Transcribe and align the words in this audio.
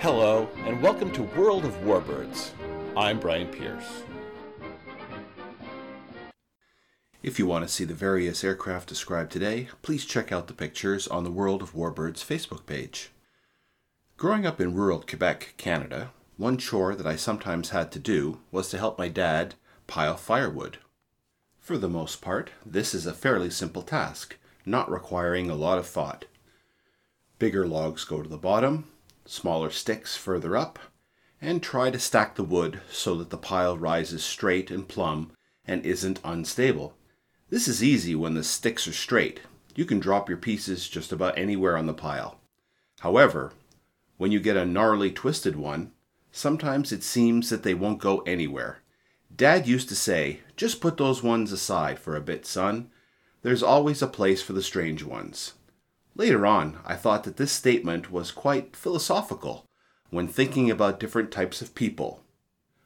Hello, 0.00 0.48
and 0.58 0.80
welcome 0.80 1.10
to 1.10 1.24
World 1.24 1.64
of 1.64 1.74
Warbirds. 1.80 2.50
I'm 2.96 3.18
Brian 3.18 3.48
Pierce. 3.48 4.04
If 7.20 7.40
you 7.40 7.48
want 7.48 7.66
to 7.66 7.72
see 7.72 7.82
the 7.82 7.94
various 7.94 8.44
aircraft 8.44 8.88
described 8.88 9.32
today, 9.32 9.66
please 9.82 10.04
check 10.04 10.30
out 10.30 10.46
the 10.46 10.52
pictures 10.52 11.08
on 11.08 11.24
the 11.24 11.32
World 11.32 11.62
of 11.62 11.72
Warbirds 11.72 12.24
Facebook 12.24 12.64
page. 12.64 13.10
Growing 14.16 14.46
up 14.46 14.60
in 14.60 14.72
rural 14.72 15.00
Quebec, 15.00 15.54
Canada, 15.56 16.12
one 16.36 16.58
chore 16.58 16.94
that 16.94 17.06
I 17.06 17.16
sometimes 17.16 17.70
had 17.70 17.90
to 17.90 17.98
do 17.98 18.38
was 18.52 18.68
to 18.68 18.78
help 18.78 18.98
my 18.98 19.08
dad 19.08 19.56
pile 19.88 20.16
firewood. 20.16 20.78
For 21.58 21.76
the 21.76 21.88
most 21.88 22.22
part, 22.22 22.50
this 22.64 22.94
is 22.94 23.04
a 23.04 23.12
fairly 23.12 23.50
simple 23.50 23.82
task, 23.82 24.38
not 24.64 24.88
requiring 24.88 25.50
a 25.50 25.56
lot 25.56 25.78
of 25.78 25.88
thought. 25.88 26.26
Bigger 27.40 27.66
logs 27.66 28.04
go 28.04 28.22
to 28.22 28.28
the 28.28 28.38
bottom, 28.38 28.84
smaller 29.28 29.68
sticks 29.68 30.16
further 30.16 30.56
up, 30.56 30.78
and 31.40 31.62
try 31.62 31.90
to 31.90 31.98
stack 31.98 32.34
the 32.34 32.42
wood 32.42 32.80
so 32.90 33.14
that 33.14 33.28
the 33.28 33.36
pile 33.36 33.76
rises 33.76 34.24
straight 34.24 34.70
and 34.70 34.88
plumb 34.88 35.30
and 35.66 35.84
isn't 35.84 36.18
unstable. 36.24 36.94
This 37.50 37.68
is 37.68 37.84
easy 37.84 38.14
when 38.14 38.34
the 38.34 38.42
sticks 38.42 38.88
are 38.88 38.92
straight. 38.92 39.40
You 39.74 39.84
can 39.84 40.00
drop 40.00 40.28
your 40.28 40.38
pieces 40.38 40.88
just 40.88 41.12
about 41.12 41.38
anywhere 41.38 41.76
on 41.76 41.86
the 41.86 41.94
pile. 41.94 42.40
However, 43.00 43.52
when 44.16 44.32
you 44.32 44.40
get 44.40 44.56
a 44.56 44.64
gnarly 44.64 45.12
twisted 45.12 45.56
one, 45.56 45.92
sometimes 46.32 46.90
it 46.90 47.04
seems 47.04 47.50
that 47.50 47.62
they 47.62 47.74
won't 47.74 48.00
go 48.00 48.20
anywhere. 48.20 48.78
Dad 49.34 49.68
used 49.68 49.88
to 49.90 49.94
say, 49.94 50.40
just 50.56 50.80
put 50.80 50.96
those 50.96 51.22
ones 51.22 51.52
aside 51.52 51.98
for 51.98 52.16
a 52.16 52.20
bit, 52.20 52.46
son. 52.46 52.90
There's 53.42 53.62
always 53.62 54.02
a 54.02 54.08
place 54.08 54.42
for 54.42 54.54
the 54.54 54.62
strange 54.62 55.04
ones. 55.04 55.52
Later 56.18 56.46
on, 56.46 56.80
I 56.84 56.96
thought 56.96 57.22
that 57.24 57.36
this 57.36 57.52
statement 57.52 58.10
was 58.10 58.32
quite 58.32 58.74
philosophical 58.74 59.64
when 60.10 60.26
thinking 60.26 60.68
about 60.68 60.98
different 60.98 61.30
types 61.30 61.62
of 61.62 61.76
people. 61.76 62.24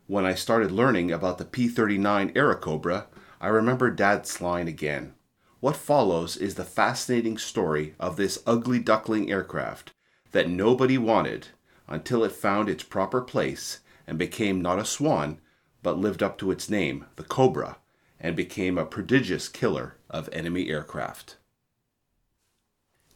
When 0.06 0.26
I 0.26 0.34
started 0.34 0.70
learning 0.70 1.10
about 1.10 1.38
the 1.38 1.46
P 1.46 1.66
39 1.66 2.32
era 2.34 2.54
Airacobra, 2.54 3.06
I 3.40 3.48
remembered 3.48 3.96
Dad's 3.96 4.42
line 4.42 4.68
again. 4.68 5.14
What 5.60 5.76
follows 5.76 6.36
is 6.36 6.56
the 6.56 6.64
fascinating 6.64 7.38
story 7.38 7.94
of 7.98 8.16
this 8.16 8.42
ugly 8.46 8.78
duckling 8.78 9.30
aircraft 9.30 9.94
that 10.32 10.50
nobody 10.50 10.98
wanted 10.98 11.48
until 11.88 12.24
it 12.24 12.32
found 12.32 12.68
its 12.68 12.84
proper 12.84 13.22
place 13.22 13.80
and 14.06 14.18
became 14.18 14.60
not 14.60 14.78
a 14.78 14.84
swan, 14.84 15.40
but 15.82 15.96
lived 15.96 16.22
up 16.22 16.36
to 16.36 16.50
its 16.50 16.68
name, 16.68 17.06
the 17.16 17.24
Cobra, 17.24 17.78
and 18.20 18.36
became 18.36 18.76
a 18.76 18.84
prodigious 18.84 19.48
killer 19.48 19.96
of 20.10 20.28
enemy 20.34 20.68
aircraft. 20.68 21.36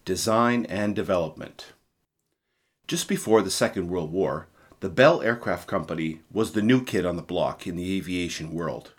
Design 0.07 0.67
and 0.67 0.95
Development 0.95 1.73
Just 2.87 3.09
before 3.09 3.43
the 3.43 3.51
Second 3.51 3.89
World 3.89 4.13
War, 4.13 4.47
the 4.79 4.89
Bell 4.89 5.21
Aircraft 5.21 5.67
Company 5.67 6.21
was 6.31 6.53
the 6.53 6.63
new 6.63 6.85
kid 6.85 7.05
on 7.05 7.17
the 7.17 7.23
block 7.23 7.67
in 7.67 7.75
the 7.75 7.97
aviation 7.97 8.55
world. 8.55 8.93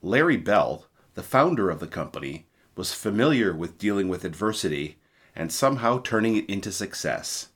Larry 0.00 0.38
Bell, 0.38 0.86
the 1.12 1.22
founder 1.22 1.68
of 1.68 1.78
the 1.78 1.86
company, 1.86 2.46
was 2.74 2.94
familiar 2.94 3.52
with 3.52 3.76
dealing 3.76 4.08
with 4.08 4.24
adversity 4.24 4.96
and 5.34 5.52
somehow 5.52 6.00
turning 6.00 6.36
it 6.36 6.48
into 6.48 6.72
success. 6.72 7.48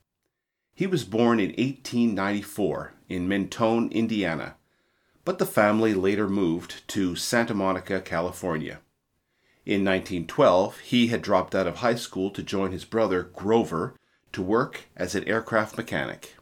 He 0.75 0.85
was 0.85 1.03
born 1.03 1.39
in 1.39 1.49
1894 1.53 2.93
in 3.09 3.27
Mentone, 3.27 3.91
Indiana, 3.91 4.57
but 5.25 5.39
the 5.39 5.47
family 5.47 5.95
later 5.95 6.29
moved 6.29 6.87
to 6.89 7.15
Santa 7.15 7.55
Monica, 7.55 7.99
California. 7.99 8.79
In 9.63 9.85
1912, 9.85 10.79
he 10.79 11.07
had 11.07 11.21
dropped 11.21 11.53
out 11.53 11.67
of 11.67 11.77
high 11.77 11.95
school 11.95 12.31
to 12.31 12.41
join 12.41 12.71
his 12.71 12.83
brother, 12.83 13.23
Grover, 13.23 13.95
to 14.33 14.41
work 14.41 14.85
as 14.95 15.13
an 15.13 15.27
aircraft 15.27 15.77
mechanic. 15.77 16.35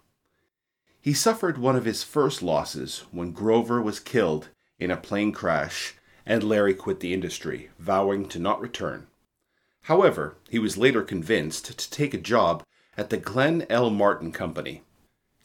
He 1.01 1.13
suffered 1.13 1.57
one 1.57 1.75
of 1.75 1.83
his 1.83 2.03
first 2.03 2.41
losses 2.41 3.03
when 3.11 3.33
Grover 3.33 3.81
was 3.81 3.99
killed 3.99 4.49
in 4.79 4.89
a 4.89 4.97
plane 4.97 5.33
crash, 5.33 5.95
and 6.25 6.43
Larry 6.43 6.73
quit 6.73 7.01
the 7.01 7.13
industry, 7.13 7.69
vowing 7.77 8.27
to 8.29 8.39
not 8.39 8.61
return. 8.61 9.07
However, 9.83 10.37
he 10.49 10.59
was 10.59 10.77
later 10.77 11.01
convinced 11.01 11.77
to 11.77 11.89
take 11.89 12.13
a 12.13 12.17
job 12.17 12.63
at 12.95 13.09
the 13.09 13.17
Glenn 13.17 13.65
L. 13.69 13.89
Martin 13.89 14.31
Company. 14.31 14.83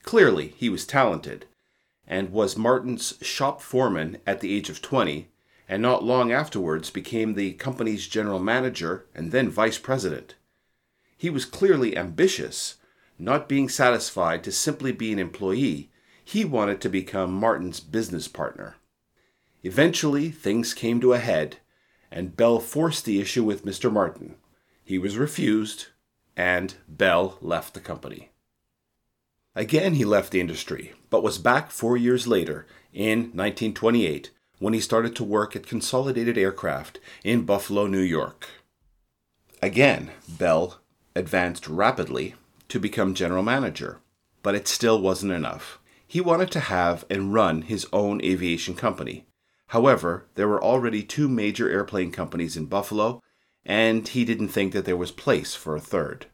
Clearly, 0.03 0.55
he 0.57 0.69
was 0.69 0.87
talented, 0.87 1.47
and 2.07 2.31
was 2.31 2.57
Martin's 2.57 3.15
shop 3.23 3.61
foreman 3.61 4.19
at 4.27 4.41
the 4.41 4.55
age 4.55 4.69
of 4.69 4.83
20 4.83 5.29
and 5.69 5.81
not 5.81 6.05
long 6.05 6.33
afterwards 6.33 6.91
became 6.91 7.35
the 7.35 7.53
company's 7.55 8.07
general 8.07 8.39
manager 8.39 9.07
and 9.15 9.33
then 9.33 9.49
vice 9.49 9.79
president. 9.79 10.35
He 11.17 11.31
was 11.31 11.45
clearly 11.45 11.97
ambitious, 11.97 12.77
not 13.19 13.49
being 13.49 13.69
satisfied 13.69 14.45
to 14.45 14.53
simply 14.53 14.93
be 14.93 15.13
an 15.13 15.19
employee, 15.19 15.91
he 16.25 16.45
wanted 16.45 16.81
to 16.81 16.89
become 16.89 17.33
Martin's 17.33 17.81
business 17.81 18.29
partner. 18.29 18.77
Eventually, 19.63 20.31
things 20.31 20.75
came 20.75 21.01
to 21.01 21.13
a 21.13 21.19
head, 21.19 21.59
and 22.11 22.37
Bell 22.37 22.61
forced 22.61 23.05
the 23.05 23.21
issue 23.21 23.45
with 23.45 23.65
Mr. 23.65 23.93
Martin. 23.93 24.37
He 24.83 24.99
was 24.99 25.17
refused, 25.17 25.87
and 26.37 26.75
Bell 26.89 27.39
left 27.41 27.75
the 27.75 27.81
company. 27.81 28.31
Again, 29.55 29.95
he 29.95 30.05
left 30.05 30.33
the 30.33 30.41
industry, 30.41 30.93
but 31.11 31.23
was 31.23 31.39
back 31.39 31.71
four 31.71 31.97
years 31.97 32.27
later, 32.27 32.67
in 32.93 33.19
1928, 33.33 34.31
when 34.59 34.75
he 34.75 34.81
started 34.81 35.15
to 35.17 35.25
work 35.25 35.55
at 35.57 35.67
Consolidated 35.67 36.39
Aircraft 36.39 36.99
in 37.23 37.45
Buffalo, 37.45 37.87
New 37.87 38.01
York. 38.01 38.49
Again, 39.63 40.11
Bell 40.29 40.81
advanced 41.17 41.69
rapidly 41.69 42.35
to 42.69 42.79
become 42.79 43.15
general 43.15 43.43
manager, 43.43 44.01
but 44.43 44.55
it 44.55 44.69
still 44.69 45.01
wasn't 45.01 45.33
enough. 45.33 45.79
He 46.07 46.21
wanted 46.21 46.51
to 46.53 46.61
have 46.61 47.05
and 47.09 47.33
run 47.33 47.63
his 47.63 47.87
own 47.93 48.23
aviation 48.23 48.75
company. 48.75 49.27
However, 49.69 50.27
there 50.35 50.49
were 50.49 50.63
already 50.63 51.03
two 51.03 51.29
major 51.29 51.69
airplane 51.71 52.13
companies 52.13 52.57
in 52.57 52.67
Buffalo, 52.67 53.23
and 53.65 54.07
he 54.07 54.25
didn't 54.25 54.49
think 54.49 54.73
that 54.73 54.85
there 54.85 54.97
was 54.97 55.11
place 55.11 55.55
for 55.55 55.75
a 55.75 55.81
third. 55.81 56.27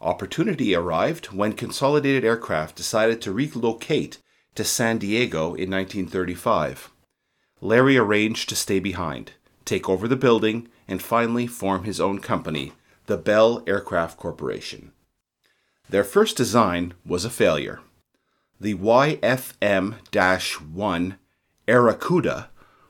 Opportunity 0.00 0.74
arrived 0.74 1.26
when 1.26 1.52
Consolidated 1.52 2.24
Aircraft 2.24 2.74
decided 2.74 3.20
to 3.22 3.32
relocate 3.32 4.18
to 4.54 4.64
San 4.64 4.98
Diego 4.98 5.54
in 5.54 5.70
1935. 5.70 6.90
Larry 7.64 7.96
arranged 7.96 8.48
to 8.48 8.56
stay 8.56 8.80
behind, 8.80 9.34
take 9.64 9.88
over 9.88 10.08
the 10.08 10.16
building, 10.16 10.66
and 10.88 11.00
finally 11.00 11.46
form 11.46 11.84
his 11.84 12.00
own 12.00 12.18
company, 12.18 12.72
the 13.06 13.16
Bell 13.16 13.62
Aircraft 13.68 14.18
Corporation. 14.18 14.90
Their 15.88 16.02
first 16.02 16.36
design 16.36 16.94
was 17.06 17.24
a 17.24 17.30
failure. 17.30 17.78
The 18.60 18.74
YFM 18.74 20.72
1 20.72 21.18
Airacuda 21.68 22.48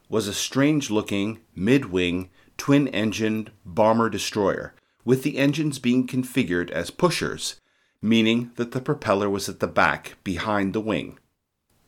was 0.09 0.27
a 0.27 0.33
strange 0.33 0.91
looking, 0.91 1.41
mid 1.55 1.87
wing, 1.93 2.31
twin 2.57 2.89
engined 2.89 3.51
bomber 3.67 4.09
destroyer, 4.09 4.75
with 5.05 5.23
the 5.23 5.37
engines 5.37 5.79
being 5.79 6.07
configured 6.07 6.71
as 6.71 6.91
pushers, 6.91 7.61
meaning 8.01 8.53
that 8.57 8.73
the 8.73 8.81
propeller 8.81 9.29
was 9.29 9.51
at 9.51 9.61
the 9.61 9.69
back 9.69 10.17
behind 10.25 10.73
the 10.73 10.81
wing. 10.81 11.19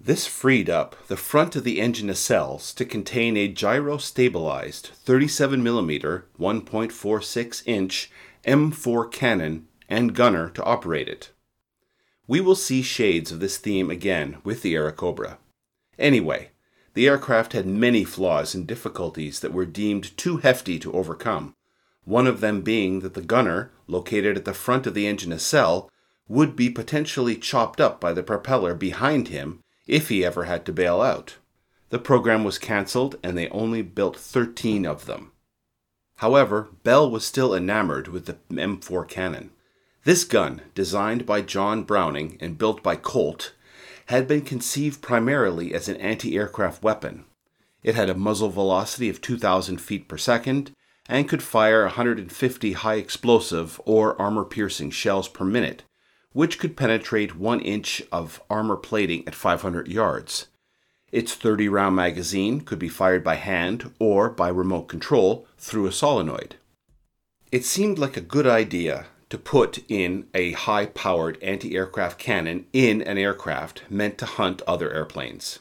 This 0.04 0.26
freed 0.26 0.68
up 0.68 0.96
the 1.06 1.16
front 1.16 1.56
of 1.56 1.64
the 1.64 1.80
engine 1.80 2.08
nacelles 2.08 2.74
to 2.74 2.84
contain 2.84 3.38
a 3.38 3.48
gyro 3.48 3.96
stabilized 3.96 4.90
37mm 5.06 6.24
1.46 6.38 7.62
inch 7.64 8.10
M4 8.46 9.10
cannon 9.10 9.66
and 9.88 10.14
gunner 10.14 10.50
to 10.50 10.62
operate 10.62 11.08
it. 11.08 11.30
We 12.26 12.42
will 12.42 12.54
see 12.54 12.82
shades 12.82 13.32
of 13.32 13.40
this 13.40 13.56
theme 13.56 13.90
again 13.90 14.36
with 14.44 14.60
the 14.60 14.74
Airacobra. 14.74 15.38
Anyway, 15.98 16.50
the 16.92 17.08
aircraft 17.08 17.54
had 17.54 17.64
many 17.64 18.04
flaws 18.04 18.54
and 18.54 18.66
difficulties 18.66 19.40
that 19.40 19.54
were 19.54 19.64
deemed 19.64 20.14
too 20.18 20.36
hefty 20.36 20.78
to 20.80 20.92
overcome, 20.92 21.54
one 22.04 22.26
of 22.26 22.40
them 22.40 22.60
being 22.60 23.00
that 23.00 23.14
the 23.14 23.22
gunner, 23.22 23.72
located 23.86 24.36
at 24.36 24.44
the 24.44 24.52
front 24.52 24.86
of 24.86 24.92
the 24.92 25.06
engine 25.06 25.30
nacelle, 25.30 25.88
would 26.28 26.54
be 26.54 26.68
potentially 26.68 27.36
chopped 27.36 27.80
up 27.80 28.02
by 28.02 28.12
the 28.12 28.22
propeller 28.22 28.74
behind 28.74 29.28
him 29.28 29.63
if 29.86 30.08
he 30.08 30.24
ever 30.24 30.44
had 30.44 30.64
to 30.66 30.72
bail 30.72 31.00
out. 31.00 31.36
The 31.90 31.98
program 31.98 32.44
was 32.44 32.58
cancelled 32.58 33.16
and 33.22 33.36
they 33.36 33.48
only 33.50 33.82
built 33.82 34.16
13 34.16 34.84
of 34.86 35.06
them. 35.06 35.32
However, 36.16 36.68
Bell 36.82 37.10
was 37.10 37.24
still 37.24 37.54
enamored 37.54 38.08
with 38.08 38.26
the 38.26 38.36
M4 38.50 39.08
cannon. 39.08 39.50
This 40.04 40.24
gun, 40.24 40.62
designed 40.74 41.26
by 41.26 41.40
John 41.42 41.82
Browning 41.82 42.36
and 42.40 42.58
built 42.58 42.82
by 42.82 42.96
Colt, 42.96 43.52
had 44.06 44.28
been 44.28 44.42
conceived 44.42 45.00
primarily 45.00 45.74
as 45.74 45.88
an 45.88 45.96
anti 45.96 46.36
aircraft 46.36 46.82
weapon. 46.82 47.24
It 47.82 47.94
had 47.94 48.10
a 48.10 48.14
muzzle 48.14 48.50
velocity 48.50 49.08
of 49.08 49.20
2,000 49.20 49.78
feet 49.78 50.08
per 50.08 50.18
second 50.18 50.72
and 51.08 51.28
could 51.28 51.42
fire 51.42 51.82
150 51.82 52.72
high 52.72 52.94
explosive 52.94 53.80
or 53.84 54.20
armor 54.20 54.44
piercing 54.44 54.90
shells 54.90 55.28
per 55.28 55.44
minute, 55.44 55.82
which 56.34 56.58
could 56.58 56.76
penetrate 56.76 57.36
one 57.36 57.60
inch 57.60 58.02
of 58.12 58.42
armor 58.50 58.76
plating 58.76 59.26
at 59.26 59.34
500 59.34 59.88
yards. 59.88 60.48
Its 61.10 61.32
30 61.32 61.68
round 61.68 61.96
magazine 61.96 62.60
could 62.60 62.78
be 62.78 62.88
fired 62.88 63.24
by 63.24 63.36
hand 63.36 63.92
or 64.00 64.28
by 64.28 64.48
remote 64.48 64.88
control 64.88 65.46
through 65.56 65.86
a 65.86 65.92
solenoid. 65.92 66.56
It 67.52 67.64
seemed 67.64 67.98
like 67.98 68.16
a 68.16 68.20
good 68.20 68.48
idea 68.48 69.06
to 69.30 69.38
put 69.38 69.78
in 69.88 70.26
a 70.34 70.52
high 70.52 70.86
powered 70.86 71.40
anti 71.40 71.76
aircraft 71.76 72.18
cannon 72.18 72.66
in 72.72 73.00
an 73.00 73.16
aircraft 73.16 73.84
meant 73.88 74.18
to 74.18 74.26
hunt 74.26 74.60
other 74.66 74.92
airplanes. 74.92 75.60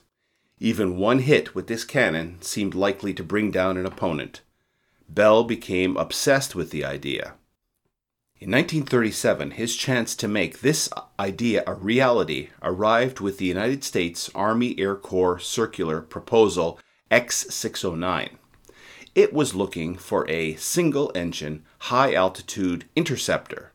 Even 0.59 0.97
one 0.97 1.19
hit 1.19 1.53
with 1.53 1.67
this 1.67 1.85
cannon 1.85 2.41
seemed 2.41 2.73
likely 2.73 3.13
to 3.13 3.23
bring 3.23 3.51
down 3.51 3.77
an 3.77 3.85
opponent. 3.85 4.41
Bell 5.07 5.43
became 5.43 5.97
obsessed 5.97 6.55
with 6.55 6.71
the 6.71 6.83
idea. 6.83 7.35
In 8.43 8.51
1937, 8.51 9.51
his 9.51 9.73
chance 9.73 10.17
to 10.17 10.27
make 10.27 10.59
this 10.59 10.89
idea 11.17 11.63
a 11.65 11.75
reality 11.75 12.49
arrived 12.61 13.21
with 13.21 13.37
the 13.37 13.45
United 13.45 13.85
States 13.85 14.29
Army 14.35 14.77
Air 14.77 14.97
Corps 14.97 15.39
Circular 15.39 16.01
Proposal 16.01 16.77
X 17.09 17.45
609. 17.49 18.37
It 19.15 19.31
was 19.31 19.55
looking 19.55 19.95
for 19.95 20.29
a 20.29 20.55
single 20.55 21.09
engine, 21.15 21.63
high 21.83 22.13
altitude 22.13 22.83
interceptor. 22.97 23.71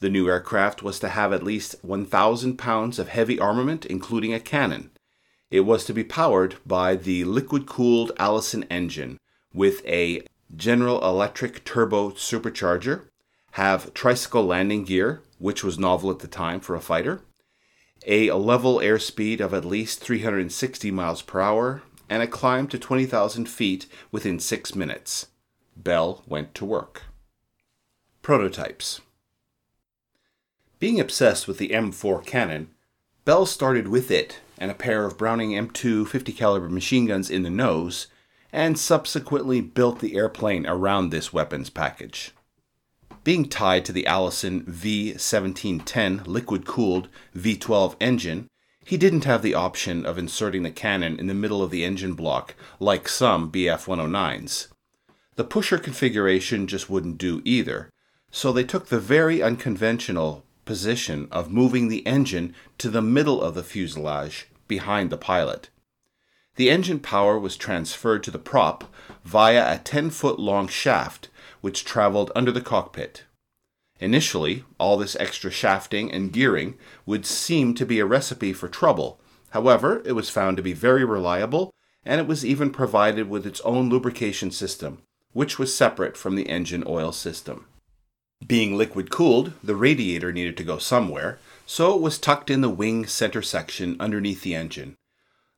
The 0.00 0.10
new 0.10 0.28
aircraft 0.28 0.82
was 0.82 0.98
to 0.98 1.10
have 1.10 1.32
at 1.32 1.44
least 1.44 1.76
1,000 1.82 2.56
pounds 2.56 2.98
of 2.98 3.06
heavy 3.06 3.38
armament, 3.38 3.86
including 3.86 4.34
a 4.34 4.40
cannon. 4.40 4.90
It 5.52 5.60
was 5.60 5.84
to 5.84 5.94
be 5.94 6.02
powered 6.02 6.56
by 6.66 6.96
the 6.96 7.22
liquid 7.22 7.66
cooled 7.66 8.10
Allison 8.18 8.64
engine 8.64 9.20
with 9.52 9.86
a 9.86 10.26
General 10.56 11.00
Electric 11.08 11.64
turbo 11.64 12.10
supercharger, 12.10 13.04
have 13.54 13.94
tricycle 13.94 14.44
landing 14.44 14.82
gear, 14.82 15.22
which 15.38 15.62
was 15.62 15.78
novel 15.78 16.10
at 16.10 16.18
the 16.18 16.26
time 16.26 16.58
for 16.58 16.74
a 16.74 16.80
fighter, 16.80 17.20
a 18.04 18.28
level 18.32 18.78
airspeed 18.78 19.38
of 19.38 19.54
at 19.54 19.64
least 19.64 20.00
360 20.00 20.90
miles 20.90 21.22
per 21.22 21.40
hour, 21.40 21.80
and 22.10 22.20
a 22.20 22.26
climb 22.26 22.66
to 22.66 22.76
20,000 22.80 23.48
feet 23.48 23.86
within 24.10 24.40
six 24.40 24.74
minutes. 24.74 25.28
Bell 25.76 26.24
went 26.26 26.52
to 26.56 26.64
work. 26.64 27.02
Prototypes 28.22 29.00
Being 30.80 30.98
obsessed 30.98 31.46
with 31.46 31.58
the 31.58 31.68
M4 31.68 32.26
cannon, 32.26 32.70
Bell 33.24 33.46
started 33.46 33.86
with 33.86 34.10
it 34.10 34.40
and 34.58 34.72
a 34.72 34.74
pair 34.74 35.04
of 35.04 35.16
Browning 35.16 35.50
M2 35.50 36.08
50 36.08 36.32
caliber 36.32 36.68
machine 36.68 37.06
guns 37.06 37.30
in 37.30 37.44
the 37.44 37.50
nose, 37.50 38.08
and 38.52 38.76
subsequently 38.76 39.60
built 39.60 40.00
the 40.00 40.16
airplane 40.16 40.66
around 40.66 41.10
this 41.10 41.32
weapons 41.32 41.70
package. 41.70 42.32
Being 43.24 43.48
tied 43.48 43.86
to 43.86 43.92
the 43.92 44.06
Allison 44.06 44.64
V1710 44.64 46.26
liquid 46.26 46.66
cooled 46.66 47.08
V12 47.34 47.96
engine, 47.98 48.48
he 48.84 48.98
didn't 48.98 49.24
have 49.24 49.40
the 49.40 49.54
option 49.54 50.04
of 50.04 50.18
inserting 50.18 50.62
the 50.62 50.70
cannon 50.70 51.18
in 51.18 51.26
the 51.26 51.32
middle 51.32 51.62
of 51.62 51.70
the 51.70 51.84
engine 51.84 52.12
block 52.12 52.54
like 52.78 53.08
some 53.08 53.50
Bf 53.50 53.86
109s. 53.86 54.66
The 55.36 55.44
pusher 55.44 55.78
configuration 55.78 56.66
just 56.66 56.90
wouldn't 56.90 57.16
do 57.16 57.40
either, 57.46 57.88
so 58.30 58.52
they 58.52 58.62
took 58.62 58.88
the 58.88 59.00
very 59.00 59.42
unconventional 59.42 60.44
position 60.66 61.26
of 61.32 61.50
moving 61.50 61.88
the 61.88 62.06
engine 62.06 62.54
to 62.76 62.90
the 62.90 63.02
middle 63.02 63.40
of 63.40 63.54
the 63.54 63.64
fuselage 63.64 64.48
behind 64.68 65.08
the 65.08 65.16
pilot. 65.16 65.70
The 66.56 66.68
engine 66.68 67.00
power 67.00 67.38
was 67.38 67.56
transferred 67.56 68.22
to 68.24 68.30
the 68.30 68.38
prop 68.38 68.92
via 69.24 69.74
a 69.74 69.78
10 69.78 70.10
foot 70.10 70.38
long 70.38 70.68
shaft 70.68 71.30
which 71.64 71.82
traveled 71.82 72.30
under 72.34 72.52
the 72.52 72.60
cockpit. 72.60 73.24
Initially, 73.98 74.64
all 74.78 74.98
this 74.98 75.16
extra 75.18 75.50
shafting 75.50 76.12
and 76.12 76.30
gearing 76.30 76.76
would 77.06 77.24
seem 77.24 77.72
to 77.72 77.86
be 77.86 78.00
a 78.00 78.04
recipe 78.04 78.52
for 78.52 78.68
trouble. 78.68 79.18
However, 79.48 80.02
it 80.04 80.12
was 80.12 80.28
found 80.28 80.58
to 80.58 80.62
be 80.62 80.74
very 80.74 81.06
reliable, 81.06 81.72
and 82.04 82.20
it 82.20 82.26
was 82.26 82.44
even 82.44 82.70
provided 82.70 83.30
with 83.30 83.46
its 83.46 83.62
own 83.62 83.88
lubrication 83.88 84.50
system, 84.50 84.98
which 85.32 85.58
was 85.58 85.74
separate 85.74 86.18
from 86.18 86.34
the 86.36 86.50
engine 86.50 86.84
oil 86.86 87.12
system. 87.12 87.64
Being 88.46 88.76
liquid 88.76 89.10
cooled, 89.10 89.54
the 89.62 89.74
radiator 89.74 90.34
needed 90.34 90.58
to 90.58 90.64
go 90.64 90.76
somewhere, 90.76 91.38
so 91.64 91.94
it 91.94 92.02
was 92.02 92.18
tucked 92.18 92.50
in 92.50 92.60
the 92.60 92.68
wing 92.68 93.06
center 93.06 93.40
section 93.40 93.96
underneath 93.98 94.42
the 94.42 94.54
engine. 94.54 94.96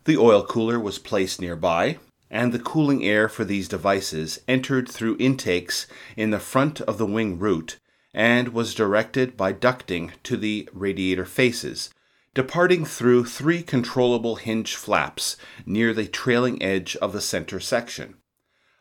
The 0.04 0.18
oil 0.18 0.46
cooler 0.46 0.78
was 0.78 1.00
placed 1.00 1.40
nearby, 1.40 1.98
and 2.30 2.52
the 2.52 2.58
cooling 2.58 3.04
air 3.04 3.28
for 3.28 3.44
these 3.44 3.68
devices 3.68 4.40
entered 4.48 4.88
through 4.88 5.16
intakes 5.18 5.86
in 6.16 6.30
the 6.30 6.38
front 6.38 6.80
of 6.82 6.98
the 6.98 7.06
wing 7.06 7.38
root 7.38 7.78
and 8.12 8.48
was 8.48 8.74
directed 8.74 9.36
by 9.36 9.52
ducting 9.52 10.10
to 10.22 10.36
the 10.36 10.68
radiator 10.72 11.24
faces, 11.24 11.90
departing 12.34 12.84
through 12.84 13.24
three 13.24 13.62
controllable 13.62 14.36
hinge 14.36 14.74
flaps 14.74 15.36
near 15.64 15.92
the 15.92 16.06
trailing 16.06 16.62
edge 16.62 16.96
of 16.96 17.12
the 17.12 17.20
center 17.20 17.60
section. 17.60 18.14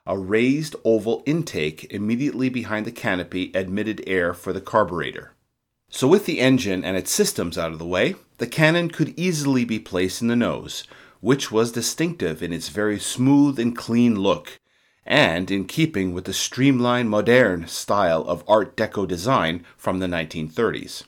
A 0.08 0.18
raised 0.18 0.76
oval 0.86 1.24
intake 1.26 1.92
immediately 1.92 2.48
behind 2.48 2.86
the 2.86 2.92
canopy 2.92 3.52
admitted 3.54 4.04
air 4.08 4.34
for 4.34 4.54
the 4.54 4.62
carburetor. 4.62 5.34
So, 5.90 6.08
with 6.08 6.26
the 6.26 6.40
engine 6.40 6.84
and 6.84 6.96
its 6.98 7.12
systems 7.12 7.58
out 7.58 7.72
of 7.72 7.80
the 7.80 7.86
way, 7.86 8.16
the 8.38 8.48
cannon 8.48 8.90
could 8.90 9.14
easily 9.18 9.66
be 9.66 9.80
placed 9.80 10.22
in 10.22 10.28
the 10.28 10.36
nose, 10.36 10.84
which 11.26 11.52
was 11.52 11.72
distinctive 11.72 12.44
in 12.44 12.54
its 12.54 12.70
very 12.70 13.00
smooth 13.00 13.58
and 13.58 13.76
clean 13.76 14.14
look, 14.14 14.60
and 15.08 15.50
in 15.50 15.66
keeping 15.66 16.14
with 16.14 16.26
the 16.26 16.32
streamlined 16.32 17.10
moderne 17.10 17.68
style 17.68 18.22
of 18.26 18.44
Art 18.48 18.78
Deco 18.78 19.08
design 19.08 19.66
from 19.76 19.98
the 19.98 20.06
1930s. 20.06 21.02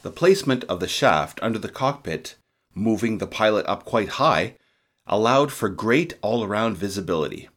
The 0.00 0.10
placement 0.10 0.64
of 0.64 0.80
the 0.80 0.88
shaft 0.88 1.38
under 1.42 1.58
the 1.58 1.68
cockpit, 1.68 2.36
moving 2.74 3.18
the 3.18 3.26
pilot 3.26 3.66
up 3.66 3.84
quite 3.84 4.08
high, 4.16 4.56
allowed 5.06 5.52
for 5.52 5.68
great 5.68 6.14
all 6.22 6.42
around 6.42 6.78
visibility. 6.78 7.50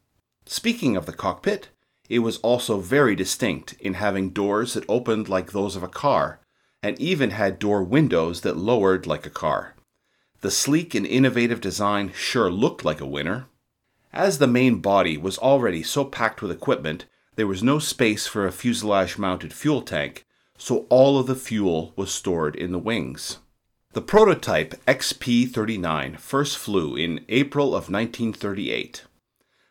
Speaking 0.44 0.94
of 0.94 1.06
the 1.06 1.14
cockpit, 1.14 1.70
it 2.10 2.18
was 2.18 2.36
also 2.40 2.80
very 2.80 3.16
distinct 3.16 3.72
in 3.80 3.94
having 3.94 4.28
doors 4.28 4.74
that 4.74 4.84
opened 4.90 5.30
like 5.30 5.52
those 5.52 5.74
of 5.74 5.82
a 5.82 5.88
car, 5.88 6.38
and 6.82 7.00
even 7.00 7.30
had 7.30 7.58
door 7.58 7.82
windows 7.82 8.42
that 8.42 8.58
lowered 8.58 9.06
like 9.06 9.24
a 9.24 9.30
car. 9.30 9.75
The 10.46 10.52
sleek 10.52 10.94
and 10.94 11.04
innovative 11.04 11.60
design 11.60 12.12
sure 12.14 12.52
looked 12.52 12.84
like 12.84 13.00
a 13.00 13.04
winner. 13.04 13.46
As 14.12 14.38
the 14.38 14.46
main 14.46 14.78
body 14.78 15.16
was 15.16 15.38
already 15.38 15.82
so 15.82 16.04
packed 16.04 16.40
with 16.40 16.52
equipment, 16.52 17.04
there 17.34 17.48
was 17.48 17.64
no 17.64 17.80
space 17.80 18.28
for 18.28 18.46
a 18.46 18.52
fuselage 18.52 19.18
mounted 19.18 19.52
fuel 19.52 19.82
tank, 19.82 20.24
so 20.56 20.86
all 20.88 21.18
of 21.18 21.26
the 21.26 21.34
fuel 21.34 21.92
was 21.96 22.12
stored 22.12 22.54
in 22.54 22.70
the 22.70 22.78
wings. 22.78 23.38
The 23.92 24.00
prototype 24.00 24.74
XP 24.86 25.50
39 25.50 26.16
first 26.18 26.56
flew 26.56 26.94
in 26.94 27.24
April 27.28 27.70
of 27.70 27.90
1938. 27.90 29.02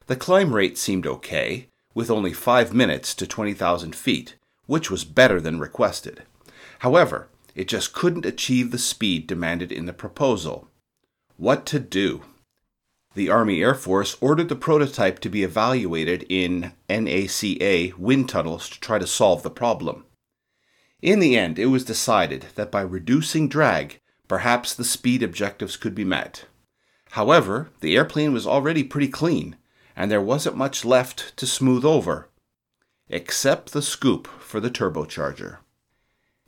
The 0.08 0.18
climb 0.18 0.54
rate 0.54 0.78
seemed 0.78 1.08
okay, 1.08 1.70
with 1.94 2.12
only 2.12 2.34
5 2.34 2.74
minutes 2.74 3.16
to 3.16 3.26
20,000 3.26 3.96
feet, 3.96 4.36
which 4.66 4.92
was 4.92 5.06
better 5.06 5.40
than 5.40 5.58
requested. 5.58 6.24
However, 6.80 7.30
it 7.56 7.70
just 7.70 7.94
couldn't 7.94 8.26
achieve 8.26 8.72
the 8.72 8.78
speed 8.78 9.26
demanded 9.26 9.72
in 9.72 9.86
the 9.86 9.94
proposal. 9.94 10.68
What 11.38 11.66
to 11.68 11.80
do? 11.80 12.22
The 13.14 13.30
Army 13.30 13.62
Air 13.62 13.76
Force 13.76 14.16
ordered 14.22 14.48
the 14.48 14.56
prototype 14.56 15.20
to 15.20 15.30
be 15.30 15.44
evaluated 15.44 16.26
in 16.30 16.72
NACA 16.90 17.98
wind 17.98 18.30
tunnels 18.30 18.70
to 18.70 18.80
try 18.80 19.00
to 19.00 19.08
solve 19.08 19.44
the 19.44 19.50
problem. 19.50 20.06
In 21.02 21.20
the 21.20 21.38
end, 21.38 21.60
it 21.60 21.66
was 21.66 21.84
decided 21.84 22.48
that 22.56 22.72
by 22.72 22.80
reducing 22.80 23.50
drag, 23.50 24.00
perhaps 24.30 24.74
the 24.74 24.86
speed 24.86 25.22
objectives 25.22 25.76
could 25.76 25.94
be 25.94 26.06
met. 26.06 26.46
However, 27.12 27.70
the 27.82 27.98
airplane 27.98 28.32
was 28.32 28.48
already 28.48 28.84
pretty 28.86 29.10
clean, 29.10 29.58
and 29.94 30.10
there 30.10 30.22
wasn't 30.22 30.56
much 30.56 30.86
left 30.86 31.36
to 31.36 31.46
smooth 31.46 31.84
over, 31.84 32.30
except 33.10 33.74
the 33.74 33.82
scoop 33.82 34.28
for 34.40 34.62
the 34.62 34.72
turbocharger. 34.72 35.58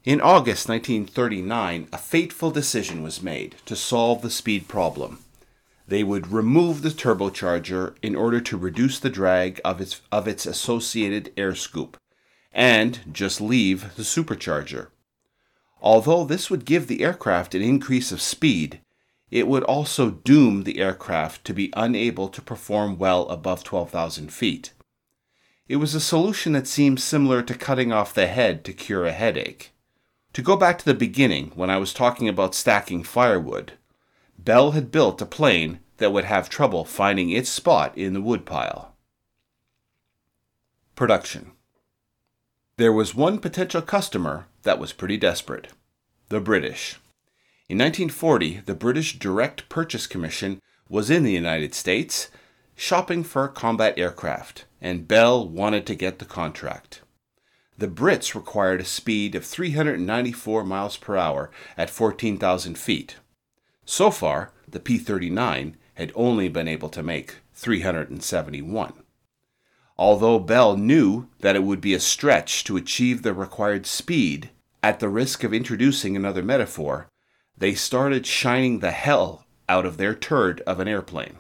In 0.08 0.22
August 0.22 0.70
1939, 0.70 1.90
a 1.92 1.98
fateful 1.98 2.50
decision 2.50 3.04
was 3.04 3.22
made 3.22 3.56
to 3.66 3.76
solve 3.76 4.22
the 4.22 4.30
speed 4.30 4.70
problem 4.70 5.20
they 5.86 6.02
would 6.02 6.32
remove 6.32 6.82
the 6.82 6.92
turbocharger 6.92 7.94
in 8.02 8.16
order 8.16 8.40
to 8.40 8.56
reduce 8.56 9.00
the 9.00 9.10
drag 9.10 9.60
of 9.66 9.82
its, 9.82 10.00
of 10.10 10.26
its 10.26 10.46
associated 10.46 11.34
air 11.36 11.54
scoop, 11.56 11.98
and 12.54 13.02
just 13.12 13.42
leave 13.42 13.98
the 13.98 14.04
supercharger. 14.04 14.88
Although 15.82 16.24
this 16.24 16.50
would 16.50 16.64
give 16.64 16.88
the 16.88 17.04
aircraft 17.04 17.54
an 17.54 17.62
increase 17.62 18.14
of 18.14 18.22
speed, 18.22 18.80
it 19.30 19.46
would 19.46 19.64
also 19.64 20.10
doom 20.10 20.64
the 20.64 20.80
aircraft 20.80 21.44
to 21.44 21.54
be 21.54 21.74
unable 21.76 22.30
to 22.30 22.42
perform 22.42 22.98
well 22.98 23.28
above 23.28 23.66
12,000 23.66 24.32
feet. 24.32 24.72
It 25.68 25.76
was 25.78 25.94
a 25.94 26.00
solution 26.00 26.54
that 26.54 26.66
seemed 26.66 27.02
similar 27.02 27.44
to 27.44 27.54
cutting 27.54 27.92
off 27.92 28.14
the 28.14 28.28
head 28.28 28.64
to 28.64 28.72
cure 28.72 29.06
a 29.06 29.12
headache. 29.12 29.74
To 30.34 30.41
go 30.41 30.55
back 30.55 30.77
to 30.79 30.86
the 30.86 30.93
beginning, 30.93 31.51
when 31.55 31.69
I 31.69 31.77
was 31.77 31.93
talking 31.93 32.27
about 32.29 32.55
stacking 32.55 33.03
firewood, 33.03 33.74
Bell 34.38 34.72
had 34.72 34.91
built 34.91 35.22
a 35.22 35.25
plane 35.25 35.79
that 35.98 36.12
would 36.12 36.25
have 36.25 36.50
trouble 36.50 36.86
finding 36.86 37.29
its 37.29 37.50
spot 37.50 37.98
in 37.98 38.13
the 38.13 38.22
woodpile. 38.22 38.96
Production 40.96 41.51
There 42.77 42.93
was 42.93 43.15
one 43.15 43.39
potential 43.39 43.81
customer 43.81 44.46
that 44.63 44.79
was 44.79 44.93
pretty 44.93 45.17
desperate 45.17 45.69
the 46.29 46.39
British. 46.39 47.00
In 47.69 47.77
1940, 47.77 48.62
the 48.65 48.75
British 48.75 49.17
Direct 49.17 49.67
Purchase 49.69 50.07
Commission 50.07 50.62
was 50.89 51.10
in 51.10 51.24
the 51.24 51.31
United 51.31 51.74
States 51.74 52.29
shopping 52.75 53.24
for 53.24 53.48
combat 53.48 53.98
aircraft, 53.98 54.65
and 54.81 55.07
Bell 55.07 55.48
wanted 55.48 55.86
to 55.88 55.96
get 55.96 56.19
the 56.19 56.25
contract. 56.25 57.01
The 57.77 57.88
Brits 57.88 58.34
required 58.34 58.81
a 58.81 58.86
speed 58.86 59.36
of 59.36 59.46
394 59.46 60.63
miles 60.63 60.98
per 60.98 61.15
hour 61.15 61.51
at 61.77 61.91
14,000 61.91 62.77
feet. 62.77 63.17
So 63.86 64.10
far, 64.10 64.51
the 64.67 64.79
P 64.79 64.98
39 64.98 65.77
had 65.93 66.12
only 66.15 66.50
been 66.50 66.67
able 66.67 66.89
to 66.89 67.03
make 67.03 67.36
371. 67.53 68.93
Although 69.98 70.39
Bell 70.39 70.75
knew 70.75 71.27
that 71.39 71.55
it 71.55 71.63
would 71.63 71.81
be 71.81 71.93
a 71.93 72.00
stretch 72.00 72.63
to 72.63 72.77
achieve 72.77 73.22
the 73.22 73.34
required 73.34 73.86
speed, 73.86 74.50
at 74.84 75.00
the 75.00 75.10
risk 75.10 75.43
of 75.43 75.53
introducing 75.53 76.15
another 76.15 76.43
metaphor, 76.43 77.10
they 77.57 77.74
started 77.74 78.25
shining 78.25 78.79
the 78.79 78.91
hell 78.91 79.46
out 79.67 79.86
of 79.86 79.98
their 79.98 80.13
turd 80.13 80.62
of 80.62 80.79
an 80.79 80.88
airplane. 80.88 81.38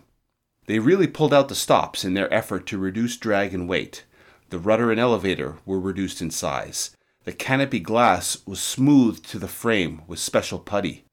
They 0.65 0.79
really 0.79 1.07
pulled 1.07 1.33
out 1.33 1.49
the 1.49 1.55
stops 1.55 2.03
in 2.03 2.13
their 2.13 2.33
effort 2.33 2.65
to 2.67 2.77
reduce 2.77 3.15
drag 3.15 3.53
and 3.53 3.69
weight. 3.69 4.03
The 4.49 4.59
rudder 4.59 4.91
and 4.91 4.99
elevator 4.99 5.57
were 5.65 5.79
reduced 5.79 6.21
in 6.21 6.31
size. 6.31 6.95
The 7.25 7.33
canopy 7.33 7.79
glass 7.79 8.37
was 8.45 8.61
smoothed 8.61 9.27
to 9.29 9.39
the 9.39 9.47
frame 9.47 10.03
with 10.07 10.19
special 10.19 10.59
putty. 10.59 11.03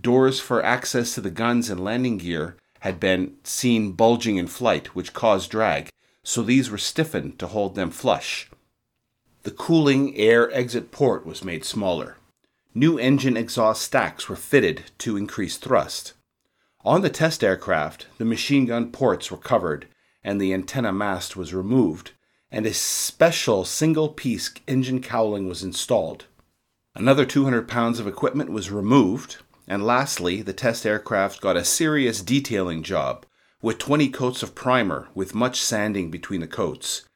Doors 0.00 0.38
for 0.38 0.64
access 0.64 1.14
to 1.14 1.20
the 1.20 1.30
guns 1.30 1.68
and 1.68 1.82
landing 1.82 2.18
gear 2.18 2.56
had 2.80 3.00
been 3.00 3.34
seen 3.42 3.92
bulging 3.92 4.36
in 4.36 4.46
flight, 4.46 4.94
which 4.94 5.12
caused 5.12 5.50
drag, 5.50 5.88
so 6.22 6.42
these 6.42 6.70
were 6.70 6.78
stiffened 6.78 7.38
to 7.38 7.48
hold 7.48 7.74
them 7.74 7.90
flush. 7.90 8.48
The 9.42 9.50
cooling 9.50 10.16
air 10.16 10.50
exit 10.52 10.92
port 10.92 11.26
was 11.26 11.44
made 11.44 11.64
smaller. 11.64 12.16
New 12.74 12.96
engine 12.98 13.36
exhaust 13.36 13.82
stacks 13.82 14.28
were 14.28 14.36
fitted 14.36 14.92
to 14.98 15.16
increase 15.16 15.56
thrust. 15.56 16.12
On 16.84 17.02
the 17.02 17.10
test 17.10 17.42
aircraft, 17.42 18.06
the 18.18 18.24
machine 18.24 18.66
gun 18.66 18.92
ports 18.92 19.30
were 19.30 19.36
covered 19.36 19.88
and 20.24 20.40
the 20.40 20.54
antenna 20.54 20.92
mast 20.92 21.36
was 21.36 21.52
removed, 21.52 22.12
and 22.52 22.66
a 22.66 22.74
special 22.74 23.64
single 23.64 24.10
piece 24.10 24.52
engine 24.68 25.00
cowling 25.00 25.48
was 25.48 25.62
installed. 25.62 26.26
Another 26.94 27.24
200 27.24 27.66
pounds 27.66 27.98
of 27.98 28.06
equipment 28.06 28.52
was 28.52 28.70
removed, 28.70 29.38
and 29.66 29.86
lastly, 29.86 30.42
the 30.42 30.52
test 30.52 30.84
aircraft 30.84 31.40
got 31.40 31.56
a 31.56 31.64
serious 31.64 32.20
detailing 32.20 32.82
job 32.82 33.24
with 33.62 33.78
20 33.78 34.10
coats 34.10 34.42
of 34.42 34.54
primer 34.54 35.08
with 35.14 35.34
much 35.34 35.62
sanding 35.62 36.10
between 36.10 36.42
the 36.42 36.46
coats. 36.46 37.06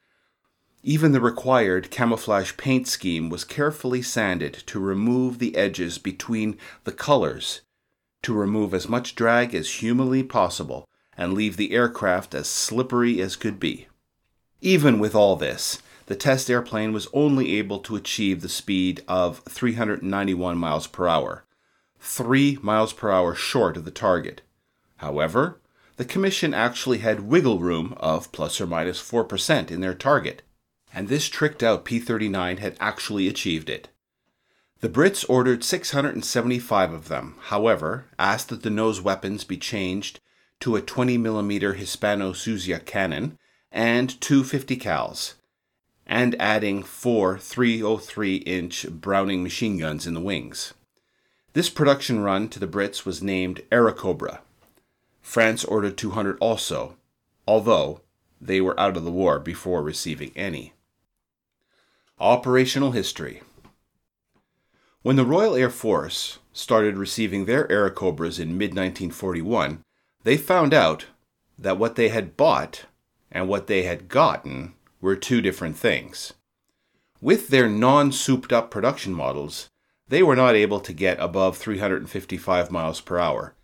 Even 0.81 1.11
the 1.11 1.21
required 1.21 1.91
camouflage 1.91 2.57
paint 2.57 2.87
scheme 2.87 3.29
was 3.29 3.43
carefully 3.43 4.01
sanded 4.01 4.53
to 4.65 4.79
remove 4.79 5.37
the 5.37 5.55
edges 5.55 5.99
between 5.99 6.57
the 6.83 6.91
colors, 6.91 7.61
to 8.23 8.33
remove 8.33 8.73
as 8.73 8.89
much 8.89 9.13
drag 9.13 9.53
as 9.53 9.81
humanly 9.81 10.23
possible, 10.23 10.87
and 11.15 11.33
leave 11.33 11.57
the 11.57 11.73
aircraft 11.73 12.33
as 12.33 12.47
slippery 12.47 13.21
as 13.21 13.35
could 13.35 13.59
be. 13.59 13.87
Even 14.61 14.97
with 14.97 15.13
all 15.13 15.35
this, 15.35 15.81
the 16.07 16.15
test 16.15 16.49
airplane 16.49 16.93
was 16.93 17.07
only 17.13 17.57
able 17.57 17.79
to 17.79 17.95
achieve 17.95 18.41
the 18.41 18.49
speed 18.49 19.03
of 19.07 19.39
391 19.49 20.57
miles 20.57 20.87
per 20.87 21.07
hour, 21.07 21.45
3 21.99 22.57
miles 22.61 22.93
per 22.93 23.11
hour 23.11 23.35
short 23.35 23.77
of 23.77 23.85
the 23.85 23.91
target. 23.91 24.41
However, 24.97 25.59
the 25.97 26.05
Commission 26.05 26.53
actually 26.53 26.99
had 26.99 27.27
wiggle 27.27 27.59
room 27.59 27.93
of 27.97 28.31
plus 28.31 28.59
or 28.59 28.67
minus 28.67 29.01
4% 29.01 29.69
in 29.69 29.81
their 29.81 29.93
target, 29.93 30.41
and 30.93 31.07
this 31.07 31.27
tricked 31.27 31.61
out 31.61 31.85
P 31.85 31.99
39 31.99 32.57
had 32.57 32.77
actually 32.79 33.27
achieved 33.27 33.69
it. 33.69 33.89
The 34.79 34.89
Brits 34.89 35.25
ordered 35.27 35.63
675 35.63 36.93
of 36.93 37.07
them, 37.07 37.35
however, 37.45 38.05
asked 38.17 38.49
that 38.49 38.63
the 38.63 38.69
nose 38.69 39.01
weapons 39.01 39.43
be 39.43 39.57
changed 39.57 40.19
to 40.61 40.75
a 40.75 40.81
20mm 40.81 41.75
Hispano 41.75 42.31
Suiza 42.31 42.83
cannon 42.85 43.37
and 43.71 44.19
two 44.21 44.43
50 44.43 44.77
cals, 44.77 45.33
and 46.05 46.35
adding 46.39 46.83
four 46.83 47.37
303 47.37 48.37
inch 48.37 48.87
Browning 48.89 49.43
machine 49.43 49.77
guns 49.77 50.07
in 50.07 50.13
the 50.13 50.21
wings. 50.21 50.73
This 51.53 51.69
production 51.69 52.19
run 52.19 52.49
to 52.49 52.59
the 52.59 52.67
Brits 52.67 53.05
was 53.05 53.23
named 53.23 53.61
Airacobra. 53.71 54.39
France 55.21 55.65
ordered 55.65 55.97
200 55.97 56.37
also, 56.39 56.95
although 57.47 58.01
they 58.39 58.61
were 58.61 58.79
out 58.79 58.95
of 58.95 59.03
the 59.03 59.11
war 59.11 59.39
before 59.39 59.81
receiving 59.81 60.31
any. 60.35 60.73
Operational 62.19 62.91
history. 62.91 63.41
When 65.01 65.15
the 65.15 65.25
Royal 65.25 65.55
Air 65.55 65.69
Force 65.69 66.39
started 66.53 66.97
receiving 66.97 67.45
their 67.45 67.67
Airacobras 67.67 68.39
in 68.39 68.57
mid 68.57 68.71
1941, 68.71 69.81
they 70.23 70.37
found 70.37 70.73
out 70.73 71.05
that 71.57 71.77
what 71.77 71.95
they 71.95 72.09
had 72.09 72.37
bought 72.37 72.85
and 73.31 73.47
what 73.47 73.67
they 73.67 73.83
had 73.83 74.07
gotten 74.07 74.73
were 75.01 75.15
two 75.15 75.41
different 75.41 75.77
things. 75.77 76.33
With 77.21 77.49
their 77.49 77.67
non 77.67 78.11
souped 78.11 78.53
up 78.53 78.69
production 78.69 79.13
models, 79.13 79.69
they 80.07 80.23
were 80.23 80.35
not 80.35 80.55
able 80.55 80.79
to 80.79 80.93
get 80.93 81.19
above 81.19 81.57
355 81.57 82.71
miles 82.71 83.01
per 83.01 83.17
hour, 83.17 83.55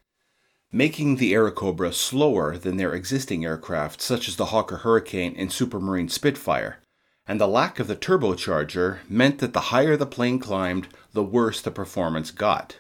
making 0.72 1.16
the 1.16 1.34
Airacobra 1.34 1.94
slower 1.94 2.58
than 2.58 2.78
their 2.78 2.94
existing 2.94 3.46
aircraft, 3.46 4.02
such 4.02 4.28
as 4.28 4.36
the 4.36 4.46
Hawker 4.46 4.78
Hurricane 4.78 5.36
and 5.38 5.52
Supermarine 5.52 6.10
Spitfire, 6.10 6.80
and 7.28 7.40
the 7.40 7.48
lack 7.48 7.80
of 7.80 7.88
the 7.88 7.96
turbocharger 7.96 9.00
meant 9.08 9.40
that 9.40 9.54
the 9.54 9.70
higher 9.72 9.96
the 9.96 10.06
plane 10.06 10.40
climbed, 10.40 10.90
the 11.14 11.24
worse 11.24 11.62
the 11.62 11.72
performance 11.72 12.32
got. 12.32 12.80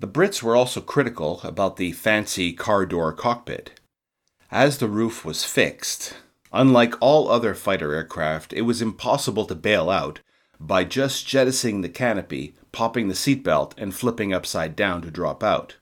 The 0.00 0.08
Brits 0.08 0.42
were 0.42 0.56
also 0.56 0.80
critical 0.80 1.40
about 1.44 1.76
the 1.76 1.92
fancy 1.92 2.52
car 2.54 2.86
door 2.86 3.12
cockpit. 3.12 3.78
As 4.52 4.78
the 4.78 4.88
roof 4.88 5.24
was 5.24 5.44
fixed, 5.44 6.16
unlike 6.52 6.94
all 7.00 7.30
other 7.30 7.54
fighter 7.54 7.94
aircraft, 7.94 8.52
it 8.52 8.62
was 8.62 8.82
impossible 8.82 9.44
to 9.46 9.54
bail 9.54 9.88
out 9.88 10.18
by 10.58 10.82
just 10.82 11.24
jettisoning 11.24 11.82
the 11.82 11.88
canopy, 11.88 12.56
popping 12.72 13.06
the 13.06 13.14
seatbelt, 13.14 13.74
and 13.78 13.94
flipping 13.94 14.34
upside 14.34 14.74
down 14.74 15.02
to 15.02 15.10
drop 15.10 15.44
out. 15.44 15.76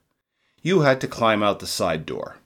You 0.61 0.81
had 0.81 1.01
to 1.01 1.07
climb 1.07 1.41
out 1.41 1.59
the 1.59 1.65
side 1.65 2.05
door. 2.05 2.37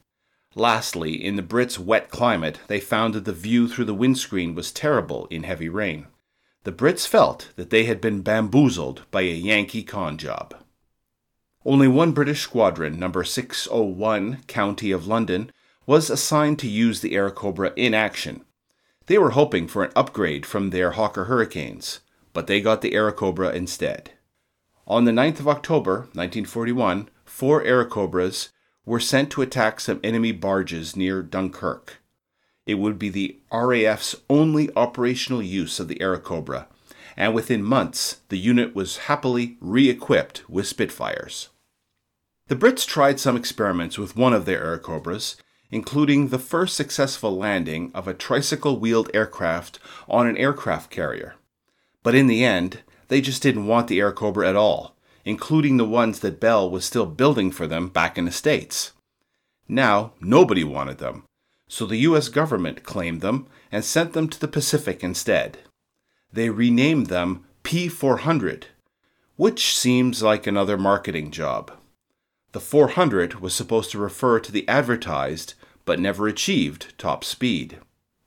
Lastly, 0.56 1.22
in 1.22 1.36
the 1.36 1.44
Brits' 1.44 1.78
wet 1.78 2.10
climate, 2.10 2.60
they 2.68 2.80
found 2.80 3.16
that 3.16 3.26
the 3.26 3.34
view 3.34 3.68
through 3.68 3.86
the 3.86 3.94
windscreen 3.94 4.56
was 4.56 4.72
terrible 4.72 5.26
in 5.26 5.44
heavy 5.44 5.68
rain. 5.68 6.08
The 6.64 6.72
Brits 6.72 7.06
felt 7.06 7.50
that 7.58 7.70
they 7.70 7.84
had 7.84 8.00
been 8.00 8.22
bamboozled 8.22 9.02
by 9.12 9.24
a 9.24 9.34
Yankee 9.34 9.84
con 9.84 10.18
job. 10.18 10.56
Only 11.66 11.90
one 11.90 12.14
British 12.14 12.42
squadron, 12.42 12.98
number 12.98 13.26
601, 13.26 14.44
County 14.48 14.92
of 14.92 15.06
London, 15.06 15.52
was 15.86 16.10
assigned 16.10 16.60
to 16.60 16.68
use 16.68 17.02
the 17.02 17.14
Airacobra 17.14 17.74
in 17.76 17.94
action. 17.94 18.44
They 19.08 19.18
were 19.18 19.32
hoping 19.32 19.68
for 19.68 19.84
an 19.84 19.92
upgrade 19.96 20.46
from 20.46 20.70
their 20.70 20.92
Hawker 20.92 21.26
Hurricanes, 21.26 22.00
but 22.32 22.48
they 22.48 22.62
got 22.62 22.82
the 22.82 22.92
Airacobra 22.92 23.54
instead. 23.54 24.12
On 24.88 25.06
the 25.06 25.12
9th 25.12 25.40
of 25.40 25.48
October, 25.48 26.00
1941, 26.14 27.10
four 27.26 27.64
Airacobras 27.64 28.50
were 28.86 29.00
sent 29.00 29.30
to 29.32 29.42
attack 29.42 29.80
some 29.80 30.00
enemy 30.04 30.32
barges 30.32 30.96
near 30.96 31.22
Dunkirk. 31.22 32.02
It 32.66 32.76
would 32.76 32.98
be 32.98 33.10
the 33.10 33.40
RAF's 33.52 34.16
only 34.30 34.70
operational 34.76 35.42
use 35.42 35.80
of 35.80 35.88
the 35.88 35.96
Airacobra, 35.96 36.68
and 37.18 37.34
within 37.34 37.64
months 37.64 38.22
the 38.30 38.38
unit 38.38 38.76
was 38.76 38.98
happily 38.98 39.58
re 39.60 39.90
equipped 39.90 40.50
with 40.50 40.68
Spitfires. 40.68 41.50
The 42.48 42.56
Brits 42.56 42.86
tried 42.86 43.20
some 43.20 43.38
experiments 43.38 43.98
with 43.98 44.18
one 44.18 44.34
of 44.34 44.46
their 44.46 44.64
Airacobras, 44.64 45.36
including 45.74 46.28
the 46.28 46.38
first 46.38 46.76
successful 46.76 47.36
landing 47.36 47.90
of 47.96 48.08
a 48.08 48.14
tricycle 48.14 48.80
wheeled 48.80 49.10
aircraft 49.12 49.80
on 50.08 50.28
an 50.28 50.38
aircraft 50.38 50.92
carrier. 50.92 51.34
But 52.04 52.14
in 52.14 52.28
the 52.28 52.46
end, 52.46 52.82
they 53.08 53.22
just 53.22 53.42
didn't 53.42 53.66
want 53.66 53.88
the 53.88 53.98
Airacobra 53.98 54.48
at 54.48 54.56
all, 54.56 54.96
including 55.26 55.78
the 55.78 55.84
ones 55.84 56.20
that 56.20 56.40
Bell 56.40 56.70
was 56.70 56.86
still 56.86 57.08
building 57.08 57.50
for 57.50 57.66
them 57.66 57.88
back 57.88 58.20
in 58.20 58.26
the 58.26 58.32
States. 58.32 58.92
Now, 59.68 60.14
nobody 60.22 60.64
wanted 60.64 61.00
them, 61.00 61.24
so 61.68 61.88
the 61.88 62.06
US 62.10 62.30
government 62.30 62.84
claimed 62.84 63.22
them 63.22 63.48
and 63.72 63.84
sent 63.84 64.14
them 64.14 64.28
to 64.28 64.40
the 64.40 64.48
Pacific 64.48 65.04
instead. 65.04 65.58
They 66.32 66.52
renamed 66.52 67.08
them 67.08 67.46
P 67.64 67.88
400, 67.88 68.68
which 69.38 69.76
seems 69.76 70.22
like 70.22 70.46
another 70.46 70.78
marketing 70.78 71.32
job. 71.32 71.72
The 72.52 72.60
400 72.60 73.40
was 73.40 73.56
supposed 73.56 73.90
to 73.90 73.98
refer 73.98 74.40
to 74.40 74.52
the 74.52 74.70
advertised 74.70 75.56
but 75.86 76.00
never 76.00 76.28
achieved 76.28 76.98
top 76.98 77.24
speed. 77.24 77.80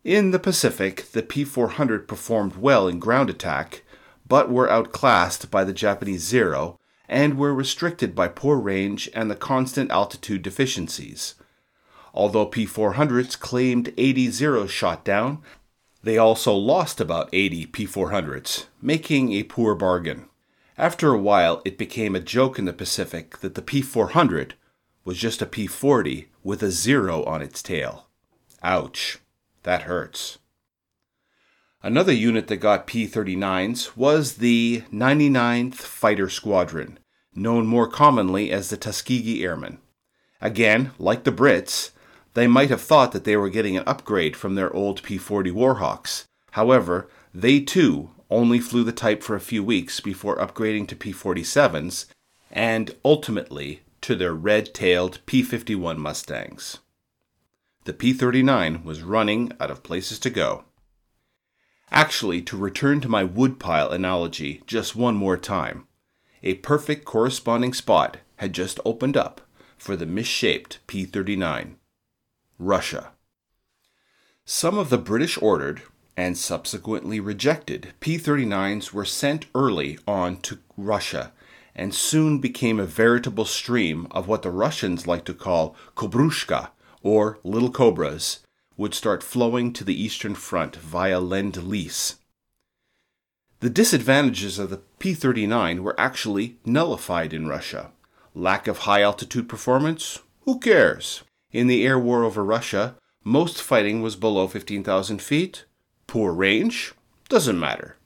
In 0.05 0.31
the 0.31 0.39
Pacific, 0.39 1.11
the 1.13 1.23
P 1.23 1.45
400 1.45 2.07
performed 2.07 2.57
well 2.57 2.87
in 2.87 2.99
ground 2.99 3.29
attack, 3.29 3.83
but 4.29 4.51
were 4.51 4.71
outclassed 4.71 5.51
by 5.51 5.65
the 5.65 5.73
Japanese 5.73 6.23
Zero 6.23 6.79
and 7.09 7.39
were 7.39 7.55
restricted 7.55 8.15
by 8.15 8.29
poor 8.29 8.57
range 8.57 9.09
and 9.15 9.31
the 9.31 9.37
constant 9.37 9.91
altitude 9.91 10.43
deficiencies. 10.43 11.35
Although 12.15 12.47
P 12.47 12.67
400s 12.67 13.39
claimed 13.39 13.93
80 13.97 14.31
Zeros 14.31 14.71
shot 14.71 15.05
down, 15.05 15.43
they 16.03 16.19
also 16.19 16.55
lost 16.55 17.01
about 17.01 17.29
80 17.33 17.67
P 17.67 17.87
400s, 17.87 18.67
making 18.81 19.33
a 19.33 19.43
poor 19.43 19.75
bargain. 19.75 20.27
After 20.79 21.13
a 21.13 21.19
while, 21.19 21.63
it 21.65 21.79
became 21.79 22.15
a 22.15 22.21
joke 22.21 22.59
in 22.59 22.65
the 22.65 22.73
Pacific 22.73 23.39
that 23.39 23.55
the 23.55 23.63
P 23.63 23.83
400 23.83 24.55
was 25.07 25.17
just 25.17 25.41
a 25.41 25.47
P 25.47 25.69
40 25.69 26.29
with 26.43 26.63
a 26.65 26.71
zero 26.73 27.23
on 27.25 27.41
its 27.41 27.63
tail. 27.63 28.09
Ouch, 28.63 29.19
that 29.63 29.83
hurts. 29.83 30.39
Another 31.81 32.13
unit 32.13 32.49
that 32.49 32.57
got 32.57 32.89
P 32.89 33.07
39s 33.07 33.97
was 33.97 34.35
the 34.35 34.83
99th 34.93 35.77
Fighter 35.77 36.29
Squadron, 36.29 36.99
known 37.33 37.67
more 37.69 37.87
commonly 37.87 38.51
as 38.51 38.69
the 38.69 38.77
Tuskegee 38.77 39.45
Airmen. 39.45 39.79
Again, 40.41 40.91
like 40.99 41.23
the 41.23 41.31
Brits, 41.31 41.93
they 42.35 42.49
might 42.49 42.71
have 42.71 42.83
thought 42.83 43.13
that 43.13 43.23
they 43.23 43.37
were 43.37 43.49
getting 43.49 43.77
an 43.77 43.85
upgrade 43.87 44.37
from 44.37 44.57
their 44.57 44.75
old 44.75 45.05
P 45.05 45.19
40 45.19 45.53
Warhawks. 45.53 46.25
However, 46.51 47.09
they 47.33 47.61
too 47.61 48.11
only 48.29 48.59
flew 48.59 48.83
the 48.83 48.91
type 48.91 49.23
for 49.23 49.37
a 49.37 49.41
few 49.41 49.63
weeks 49.63 50.01
before 50.01 50.37
upgrading 50.37 50.89
to 50.89 50.97
P 50.97 51.13
47s 51.13 52.07
and 52.51 52.97
ultimately 53.05 53.83
to 54.03 54.15
their 54.15 54.35
red 54.35 54.75
tailed 54.75 55.21
P 55.27 55.43
51 55.43 55.99
Mustangs. 55.99 56.79
The 57.85 57.93
P 57.93 58.13
39 58.13 58.85
was 58.85 59.03
running 59.03 59.53
out 59.61 59.71
of 59.71 59.83
places 59.83 60.19
to 60.21 60.31
go. 60.31 60.65
Actually, 61.91 62.43
to 62.43 62.57
return 62.57 63.01
to 63.01 63.09
my 63.09 63.23
woodpile 63.23 63.91
analogy 63.91 64.63
just 64.67 64.97
one 64.97 65.15
more 65.15 65.37
time, 65.37 65.87
a 66.43 66.55
perfect 66.55 67.05
corresponding 67.05 67.73
spot 67.73 68.19
had 68.37 68.53
just 68.53 68.81
opened 68.85 69.17
up 69.17 69.41
for 69.79 69.97
the 69.97 70.07
misshaped 70.07 70.79
P 70.87 71.05
39 71.05 71.77
Russia. 72.59 73.13
Some 74.45 74.79
of 74.79 74.91
the 74.91 74.99
British 74.99 75.41
ordered 75.41 75.83
and 76.17 76.39
subsequently 76.39 77.21
rejected 77.21 77.93
P 78.01 78.17
39s 78.17 78.93
were 78.93 79.05
sent 79.05 79.47
early 79.55 79.99
on 80.07 80.39
to 80.39 80.59
Russia 80.77 81.33
and 81.77 81.95
soon 81.95 82.39
became 82.39 82.81
a 82.81 82.87
veritable 82.87 83.45
stream 83.45 84.09
of 84.11 84.27
what 84.27 84.43
the 84.43 84.51
Russians 84.51 85.07
like 85.07 85.25
to 85.27 85.35
call 85.35 85.77
Kobrushka, 85.95 86.71
or 87.03 87.39
little 87.45 87.71
cobras, 87.71 88.41
would 88.77 88.95
start 88.95 89.23
flowing 89.23 89.73
to 89.75 89.85
the 89.85 90.03
Eastern 90.03 90.35
Front 90.35 90.75
via 90.75 91.21
Lend 91.21 91.63
Lease. 91.63 92.17
The 93.61 93.71
disadvantages 93.71 94.59
of 94.59 94.71
the 94.71 94.81
P 94.99 95.15
39 95.15 95.83
were 95.83 95.99
actually 95.99 96.57
nullified 96.65 97.33
in 97.33 97.47
Russia. 97.47 97.93
Lack 98.35 98.67
of 98.67 98.79
high 98.79 99.03
altitude 99.03 99.49
performance? 99.49 100.19
Who 100.43 100.59
cares? 100.59 101.23
In 101.53 101.67
the 101.67 101.87
air 101.87 101.99
war 101.99 102.25
over 102.25 102.45
Russia, 102.45 102.97
most 103.25 103.63
fighting 103.63 104.03
was 104.03 104.17
below 104.17 104.47
15,000 104.47 105.21
feet. 105.21 105.65
Poor 106.07 106.33
range? 106.33 106.95
Doesn't 107.29 107.59
matter. 107.59 107.97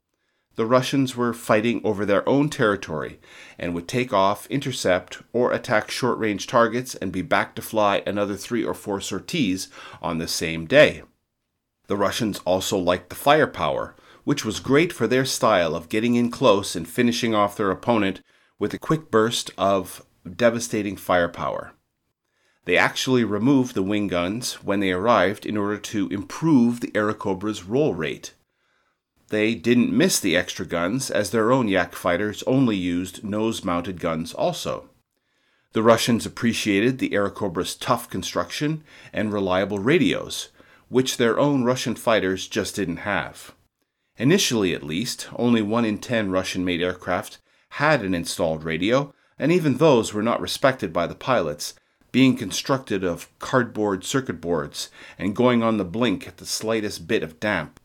The 0.57 0.67
Russians 0.67 1.17
were 1.17 1.33
fighting 1.33 1.81
over 1.85 2.05
their 2.05 2.29
own 2.29 2.49
territory 2.49 3.21
and 3.59 3.75
would 3.75 3.89
take 3.89 4.13
off, 4.13 4.47
intercept, 4.49 5.23
or 5.33 5.53
attack 5.53 5.91
short 5.91 6.19
range 6.19 6.47
targets 6.47 6.95
and 6.97 7.13
be 7.13 7.23
back 7.23 7.55
to 7.55 7.63
fly 7.63 8.03
another 8.07 8.37
three 8.37 8.65
or 8.65 8.75
four 8.75 9.01
sorties 9.01 9.69
on 10.03 10.19
the 10.19 10.29
same 10.29 10.67
day. 10.67 11.03
The 11.87 11.97
Russians 11.97 12.41
also 12.45 12.77
liked 12.79 13.09
the 13.11 13.17
firepower, 13.17 13.95
which 14.25 14.45
was 14.45 14.61
great 14.61 14.93
for 14.93 15.07
their 15.07 15.25
style 15.25 15.75
of 15.75 15.89
getting 15.89 16.15
in 16.15 16.31
close 16.31 16.77
and 16.77 16.87
finishing 16.87 17.35
off 17.35 17.57
their 17.57 17.71
opponent 17.71 18.21
with 18.59 18.75
a 18.75 18.79
quick 18.79 19.11
burst 19.11 19.51
of 19.57 20.05
devastating 20.37 20.97
firepower. 20.97 21.73
They 22.65 22.77
actually 22.77 23.25
removed 23.25 23.75
the 23.75 23.83
wing 23.83 24.07
guns 24.07 24.63
when 24.63 24.81
they 24.81 24.93
arrived 24.93 25.47
in 25.47 25.57
order 25.57 25.79
to 25.79 26.09
improve 26.09 26.81
the 26.81 26.95
Airacobra's 26.95 27.65
roll 27.65 27.95
rate. 27.95 28.35
They 29.31 29.55
didn't 29.55 29.97
miss 29.97 30.19
the 30.19 30.37
extra 30.37 30.67
guns, 30.67 31.09
as 31.09 31.31
their 31.31 31.53
own 31.53 31.69
Yak 31.69 31.95
fighters 31.95 32.43
only 32.49 32.77
used 32.77 33.25
nose 33.25 33.65
mounted 33.65 34.01
guns 34.01 34.35
also. 34.35 34.91
The 35.73 35.85
Russians 35.85 36.27
appreciated 36.27 36.99
the 36.99 37.15
Airacobra's 37.15 37.77
tough 37.77 38.11
construction 38.11 38.83
and 39.13 39.33
reliable 39.33 39.79
radios, 39.79 40.49
which 40.89 41.17
their 41.17 41.39
own 41.39 41.63
Russian 41.63 41.95
fighters 41.95 42.49
just 42.49 42.75
didn't 42.75 42.99
have. 42.99 43.55
Initially, 44.17 44.75
at 44.75 44.83
least, 44.83 45.29
only 45.37 45.63
1 45.63 45.85
in 45.85 45.99
10 45.99 46.33
Russian 46.33 46.65
made 46.65 46.83
aircraft 46.83 47.39
had 47.75 48.03
an 48.03 48.15
installed 48.15 48.65
radio, 48.65 49.15
and 49.39 49.53
even 49.53 49.77
those 49.77 50.13
were 50.13 50.25
not 50.25 50.41
respected 50.41 50.93
by 50.93 51.07
the 51.07 51.15
pilots, 51.15 51.75
being 52.11 52.37
constructed 52.37 53.05
of 53.05 53.29
cardboard 53.39 54.05
circuit 54.05 54.41
boards 54.41 54.91
and 55.17 55.37
going 55.37 55.63
on 55.63 55.77
the 55.77 55.85
blink 55.85 56.27
at 56.27 56.39
the 56.39 56.47
slightest 56.47 57.07
bit 57.07 57.23
of 57.23 57.39
damp. 57.39 57.80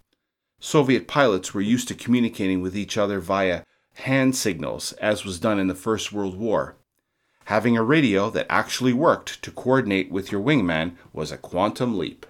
Soviet 0.65 1.07
pilots 1.07 1.53
were 1.53 1.61
used 1.61 1.87
to 1.87 1.93
communicating 1.93 2.59
with 2.59 2.75
each 2.75 2.97
other 2.97 3.19
via 3.19 3.61
hand 3.93 4.35
signals, 4.35 4.93
as 4.93 5.23
was 5.23 5.39
done 5.39 5.59
in 5.59 5.67
the 5.67 5.75
First 5.75 6.11
World 6.11 6.39
War. 6.39 6.75
Having 7.45 7.77
a 7.77 7.83
radio 7.83 8.31
that 8.31 8.47
actually 8.49 8.91
worked 8.91 9.43
to 9.43 9.51
coordinate 9.51 10.09
with 10.09 10.31
your 10.31 10.41
wingman 10.41 10.93
was 11.13 11.31
a 11.31 11.37
quantum 11.37 11.99
leap. 11.99 12.25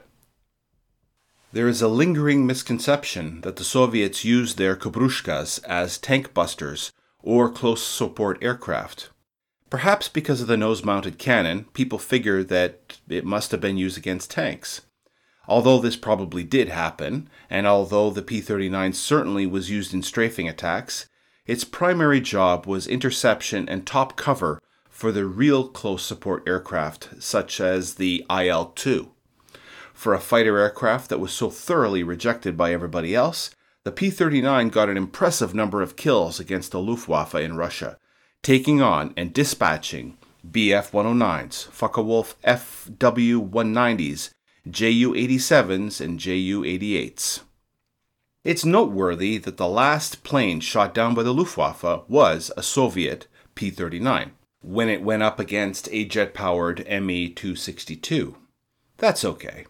There 1.53 1.69
is 1.69 1.81
a 1.81 1.87
lingering 1.87 2.45
misconception 2.45 3.39
that 3.39 3.55
the 3.55 3.63
Soviets 3.63 4.25
used 4.25 4.57
their 4.57 4.75
Kobrushkas 4.75 5.63
as 5.63 5.97
tank 5.97 6.33
busters 6.33 6.91
or 7.23 7.49
close 7.49 7.81
support 7.81 8.37
aircraft. 8.43 9.11
Perhaps 9.69 10.09
because 10.09 10.41
of 10.41 10.47
the 10.47 10.57
nose 10.57 10.83
mounted 10.83 11.17
cannon, 11.17 11.67
people 11.71 11.99
figure 11.99 12.43
that 12.43 12.99
it 13.07 13.23
must 13.23 13.51
have 13.51 13.61
been 13.61 13.77
used 13.77 13.97
against 13.97 14.29
tanks. 14.29 14.81
Although 15.47 15.79
this 15.79 15.95
probably 15.95 16.43
did 16.43 16.69
happen, 16.69 17.29
and 17.49 17.67
although 17.67 18.09
the 18.09 18.21
P 18.21 18.41
39 18.41 18.93
certainly 18.93 19.45
was 19.45 19.69
used 19.69 19.93
in 19.93 20.01
strafing 20.01 20.49
attacks, 20.49 21.07
its 21.45 21.63
primary 21.63 22.19
job 22.19 22.65
was 22.65 22.87
interception 22.87 23.69
and 23.69 23.85
top 23.85 24.15
cover 24.15 24.59
for 24.89 25.11
the 25.11 25.25
real 25.25 25.67
close 25.67 26.03
support 26.03 26.43
aircraft, 26.47 27.09
such 27.21 27.61
as 27.61 27.95
the 27.95 28.25
IL 28.29 28.67
2. 28.75 29.11
For 29.93 30.13
a 30.13 30.19
fighter 30.19 30.57
aircraft 30.57 31.09
that 31.09 31.19
was 31.19 31.31
so 31.31 31.49
thoroughly 31.49 32.01
rejected 32.01 32.57
by 32.57 32.73
everybody 32.73 33.13
else, 33.13 33.51
the 33.83 33.91
P 33.91 34.09
39 34.09 34.69
got 34.69 34.89
an 34.89 34.97
impressive 34.97 35.53
number 35.53 35.81
of 35.81 35.95
kills 35.95 36.39
against 36.39 36.71
the 36.71 36.79
Luftwaffe 36.79 37.35
in 37.35 37.55
Russia, 37.55 37.97
taking 38.41 38.81
on 38.81 39.13
and 39.15 39.31
dispatching 39.31 40.17
Bf 40.49 40.91
109s, 40.91 41.67
Focke-Wulf 41.67 42.35
FW 42.41 43.49
190s, 43.49 44.31
Ju 44.69 45.13
87s, 45.13 46.01
and 46.01 46.19
Ju 46.19 46.63
88s. 46.63 47.41
It's 48.43 48.65
noteworthy 48.65 49.37
that 49.37 49.57
the 49.57 49.67
last 49.67 50.23
plane 50.23 50.59
shot 50.59 50.93
down 50.93 51.13
by 51.13 51.23
the 51.23 51.33
Luftwaffe 51.33 52.07
was 52.07 52.51
a 52.55 52.63
Soviet 52.63 53.27
P 53.55 53.69
39 53.69 54.31
when 54.61 54.89
it 54.89 55.03
went 55.03 55.23
up 55.23 55.39
against 55.39 55.89
a 55.91 56.05
jet 56.05 56.33
powered 56.33 56.79
Me 56.87 57.29
262. 57.29 58.35
That's 58.97 59.23
okay. 59.23 59.65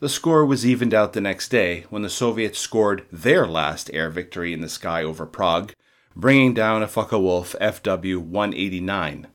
The 0.00 0.08
score 0.08 0.46
was 0.46 0.64
evened 0.64 0.94
out 0.94 1.12
the 1.12 1.20
next 1.20 1.50
day 1.50 1.84
when 1.90 2.02
the 2.02 2.08
Soviets 2.08 2.58
scored 2.58 3.04
their 3.12 3.46
last 3.46 3.90
air 3.92 4.08
victory 4.08 4.54
in 4.54 4.62
the 4.62 4.68
sky 4.68 5.02
over 5.02 5.26
Prague 5.26 5.74
bringing 6.16 6.54
down 6.54 6.82
a 6.82 6.88
Focke-Wulf 6.88 7.54
FW 7.60 8.18
189. 8.18 9.26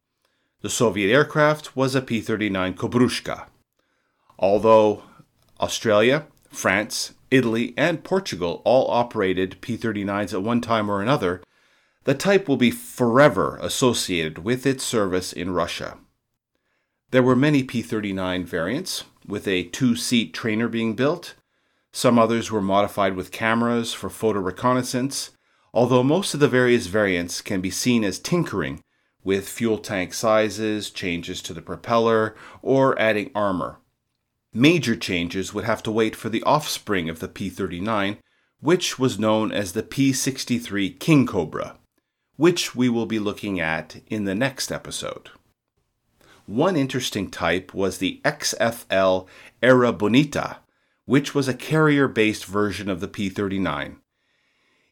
The 0.61 0.69
Soviet 0.69 1.13
aircraft 1.13 1.75
was 1.75 1.95
a 1.95 2.01
P 2.01 2.21
39 2.21 2.73
Kobrushka. 2.73 3.45
Although 4.37 5.03
Australia, 5.59 6.27
France, 6.49 7.13
Italy, 7.31 7.73
and 7.77 8.03
Portugal 8.03 8.61
all 8.65 8.89
operated 8.91 9.59
P 9.61 9.77
39s 9.77 10.33
at 10.33 10.43
one 10.43 10.61
time 10.61 10.89
or 10.89 11.01
another, 11.01 11.41
the 12.03 12.13
type 12.13 12.47
will 12.47 12.57
be 12.57 12.71
forever 12.71 13.57
associated 13.61 14.39
with 14.39 14.65
its 14.65 14.83
service 14.83 15.33
in 15.33 15.51
Russia. 15.51 15.97
There 17.11 17.23
were 17.23 17.35
many 17.35 17.63
P 17.63 17.81
39 17.81 18.45
variants, 18.45 19.05
with 19.27 19.47
a 19.47 19.63
two 19.63 19.95
seat 19.95 20.33
trainer 20.33 20.67
being 20.67 20.95
built. 20.95 21.35
Some 21.91 22.19
others 22.19 22.51
were 22.51 22.61
modified 22.61 23.15
with 23.15 23.31
cameras 23.31 23.93
for 23.93 24.09
photo 24.09 24.39
reconnaissance, 24.39 25.31
although 25.73 26.03
most 26.03 26.33
of 26.33 26.39
the 26.39 26.47
various 26.47 26.87
variants 26.87 27.41
can 27.41 27.61
be 27.61 27.71
seen 27.71 28.03
as 28.03 28.19
tinkering 28.19 28.81
with 29.23 29.49
fuel 29.49 29.77
tank 29.77 30.13
sizes, 30.13 30.91
changes 30.91 31.41
to 31.41 31.53
the 31.53 31.61
propeller, 31.61 32.35
or 32.61 32.99
adding 32.99 33.31
armor. 33.33 33.79
Major 34.57 34.95
changes 34.95 35.53
would 35.53 35.65
have 35.65 35.83
to 35.83 35.91
wait 35.91 36.15
for 36.15 36.29
the 36.29 36.41
offspring 36.43 37.09
of 37.09 37.19
the 37.19 37.27
P 37.27 37.49
39, 37.49 38.19
which 38.61 38.97
was 38.97 39.19
known 39.19 39.51
as 39.51 39.73
the 39.73 39.83
P 39.83 40.13
63 40.13 40.91
King 40.91 41.27
Cobra, 41.27 41.75
which 42.37 42.73
we 42.73 42.87
will 42.87 43.05
be 43.05 43.19
looking 43.19 43.59
at 43.59 43.97
in 44.07 44.23
the 44.23 44.33
next 44.33 44.71
episode. 44.71 45.29
One 46.45 46.77
interesting 46.77 47.29
type 47.29 47.73
was 47.73 47.97
the 47.97 48.21
XFL 48.23 49.27
Airabonita, 49.61 50.59
which 51.03 51.35
was 51.35 51.49
a 51.49 51.53
carrier 51.53 52.07
based 52.07 52.45
version 52.45 52.89
of 52.89 53.01
the 53.01 53.09
P 53.09 53.27
39. 53.27 53.97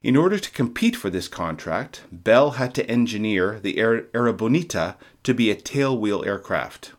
In 0.02 0.18
order 0.18 0.40
to 0.40 0.52
compete 0.52 0.98
for 0.98 1.10
this 1.10 1.30
contract, 1.30 2.02
Bell 2.12 2.52
had 2.52 2.76
to 2.76 2.92
engineer 2.92 3.62
the 3.62 3.76
Airabonita 3.76 4.96
to 5.24 5.34
be 5.34 5.50
a 5.50 5.56
tailwheel 5.56 6.26
aircraft. 6.26 6.92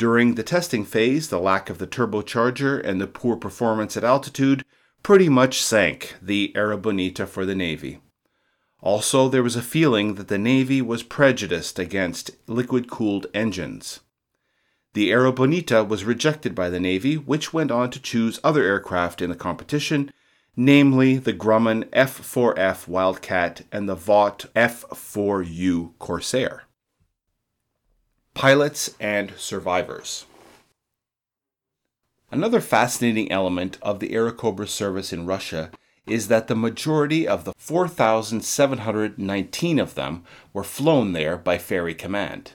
During 0.00 0.34
the 0.34 0.42
testing 0.42 0.86
phase, 0.86 1.28
the 1.28 1.38
lack 1.38 1.68
of 1.68 1.76
the 1.76 1.86
turbocharger 1.86 2.82
and 2.82 2.98
the 2.98 3.06
poor 3.06 3.36
performance 3.36 3.98
at 3.98 4.02
altitude 4.02 4.64
pretty 5.02 5.28
much 5.28 5.62
sank 5.62 6.14
the 6.22 6.54
Airabonita 6.56 7.28
for 7.28 7.44
the 7.44 7.54
Navy. 7.54 8.00
Also, 8.80 9.28
there 9.28 9.42
was 9.42 9.56
a 9.56 9.60
feeling 9.60 10.14
that 10.14 10.28
the 10.28 10.38
Navy 10.38 10.80
was 10.80 11.02
prejudiced 11.02 11.78
against 11.78 12.30
liquid 12.46 12.88
cooled 12.88 13.26
engines. 13.34 14.00
The 14.94 15.10
Airabonita 15.10 15.86
was 15.86 16.04
rejected 16.04 16.54
by 16.54 16.70
the 16.70 16.80
Navy, 16.80 17.18
which 17.18 17.52
went 17.52 17.70
on 17.70 17.90
to 17.90 18.00
choose 18.00 18.40
other 18.42 18.62
aircraft 18.62 19.20
in 19.20 19.28
the 19.28 19.36
competition 19.36 20.10
namely 20.56 21.16
the 21.18 21.32
Grumman 21.34 21.84
F4F 21.90 22.88
Wildcat 22.88 23.66
and 23.70 23.86
the 23.88 23.94
Vought 23.94 24.46
F4U 24.56 25.92
Corsair. 25.98 26.64
Pilots 28.34 28.94
and 28.98 29.34
survivors. 29.36 30.24
Another 32.30 32.60
fascinating 32.60 33.30
element 33.30 33.78
of 33.82 34.00
the 34.00 34.10
Airacobra 34.10 34.68
service 34.68 35.12
in 35.12 35.26
Russia 35.26 35.70
is 36.06 36.28
that 36.28 36.48
the 36.48 36.54
majority 36.54 37.28
of 37.28 37.44
the 37.44 37.52
4,719 37.58 39.78
of 39.78 39.94
them 39.94 40.24
were 40.52 40.64
flown 40.64 41.12
there 41.12 41.36
by 41.36 41.58
Ferry 41.58 41.94
Command. 41.94 42.52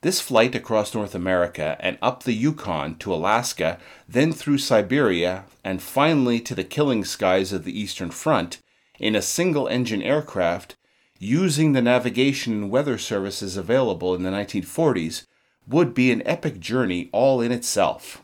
This 0.00 0.20
flight 0.20 0.54
across 0.54 0.94
North 0.94 1.14
America 1.14 1.76
and 1.80 1.98
up 2.00 2.22
the 2.22 2.34
Yukon 2.34 2.96
to 2.98 3.14
Alaska, 3.14 3.78
then 4.08 4.32
through 4.32 4.58
Siberia, 4.58 5.44
and 5.64 5.82
finally 5.82 6.40
to 6.40 6.54
the 6.54 6.64
killing 6.64 7.04
skies 7.04 7.52
of 7.52 7.64
the 7.64 7.78
Eastern 7.78 8.10
Front 8.10 8.62
in 8.98 9.14
a 9.14 9.22
single 9.22 9.68
engine 9.68 10.02
aircraft 10.02 10.76
using 11.18 11.72
the 11.72 11.82
navigation 11.82 12.52
and 12.52 12.70
weather 12.70 12.98
services 12.98 13.56
available 13.56 14.14
in 14.14 14.22
the 14.22 14.30
1940s 14.30 15.24
would 15.66 15.94
be 15.94 16.12
an 16.12 16.22
epic 16.26 16.60
journey 16.60 17.08
all 17.12 17.40
in 17.40 17.52
itself. 17.52 18.22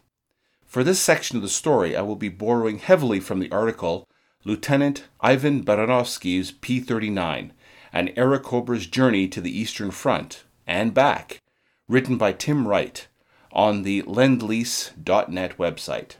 For 0.66 0.84
this 0.84 1.00
section 1.00 1.36
of 1.36 1.42
the 1.42 1.48
story, 1.48 1.96
I 1.96 2.02
will 2.02 2.16
be 2.16 2.28
borrowing 2.28 2.78
heavily 2.78 3.20
from 3.20 3.40
the 3.40 3.50
article 3.50 4.08
Lieutenant 4.44 5.04
Ivan 5.20 5.64
Baranovsky's 5.64 6.50
P 6.50 6.80
39, 6.80 7.52
An 7.92 8.08
Airacobra's 8.16 8.86
Journey 8.86 9.28
to 9.28 9.40
the 9.40 9.56
Eastern 9.56 9.90
Front 9.90 10.44
and 10.66 10.94
Back, 10.94 11.42
written 11.88 12.16
by 12.16 12.32
Tim 12.32 12.66
Wright 12.66 13.06
on 13.52 13.82
the 13.82 14.02
lendlease.net 14.02 15.58
website. 15.58 16.16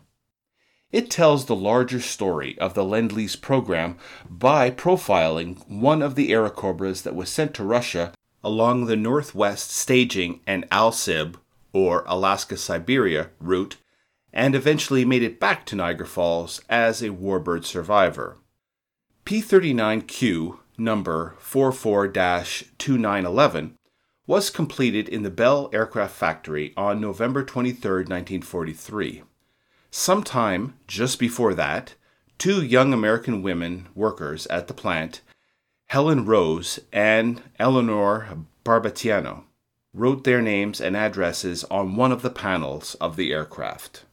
It 0.93 1.11
tells 1.11 1.47
the 1.47 1.57
larger 1.57 2.01
story 2.01 2.59
of 2.59 2.75
the 2.75 2.85
Lend 2.85 3.13
Lease 3.13 3.35
program 3.35 3.97
by 4.29 4.71
profiling 4.71 5.67
one 5.67 6.03
of 6.03 6.17
the 6.17 6.31
Airacobras 6.31 7.03
that 7.03 7.15
was 7.15 7.31
sent 7.31 7.55
to 7.55 7.65
Russia 7.65 8.13
along 8.45 8.85
the 8.85 8.97
Northwest 8.97 9.71
Staging 9.71 10.41
and 10.47 10.69
Alsib, 10.71 11.37
or 11.73 12.05
Alaska 12.07 12.59
Siberia, 12.59 13.31
route, 13.41 13.79
and 14.35 14.55
eventually 14.55 15.07
made 15.07 15.23
it 15.23 15.41
back 15.41 15.65
to 15.67 15.77
Niagara 15.77 16.07
Falls 16.07 16.61
as 16.69 17.01
a 17.01 17.09
warbird 17.09 17.65
survivor. 17.65 18.37
P 19.25 19.41
39Q, 19.41 20.59
number 20.77 21.35
44 21.39 22.09
2911, 22.09 23.79
was 24.27 24.51
completed 24.51 25.09
in 25.09 25.23
the 25.23 25.31
Bell 25.31 25.71
Aircraft 25.73 26.15
Factory 26.15 26.75
on 26.77 27.01
November 27.01 27.43
23, 27.43 28.05
1943. 28.05 29.23
Sometime 29.95 30.73
just 30.87 31.19
before 31.19 31.53
that, 31.53 31.97
two 32.39 32.65
young 32.65 32.95
American 32.95 33.43
women 33.43 33.89
workers 33.95 34.47
at 34.47 34.67
the 34.67 34.73
plant, 34.73 35.21
Helen 35.89 36.25
Rose 36.25 36.81
and 36.95 37.43
Eleanor 37.59 38.39
Barbatiano, 38.65 39.45
wrote 39.93 40.25
their 40.25 40.41
names 40.41 40.81
and 40.81 40.97
addresses 40.97 41.65
on 41.65 41.95
one 41.95 42.11
of 42.11 42.23
the 42.23 42.31
panels 42.31 42.95
of 43.03 43.17
the 43.17 43.35
aircraft. 43.35 44.07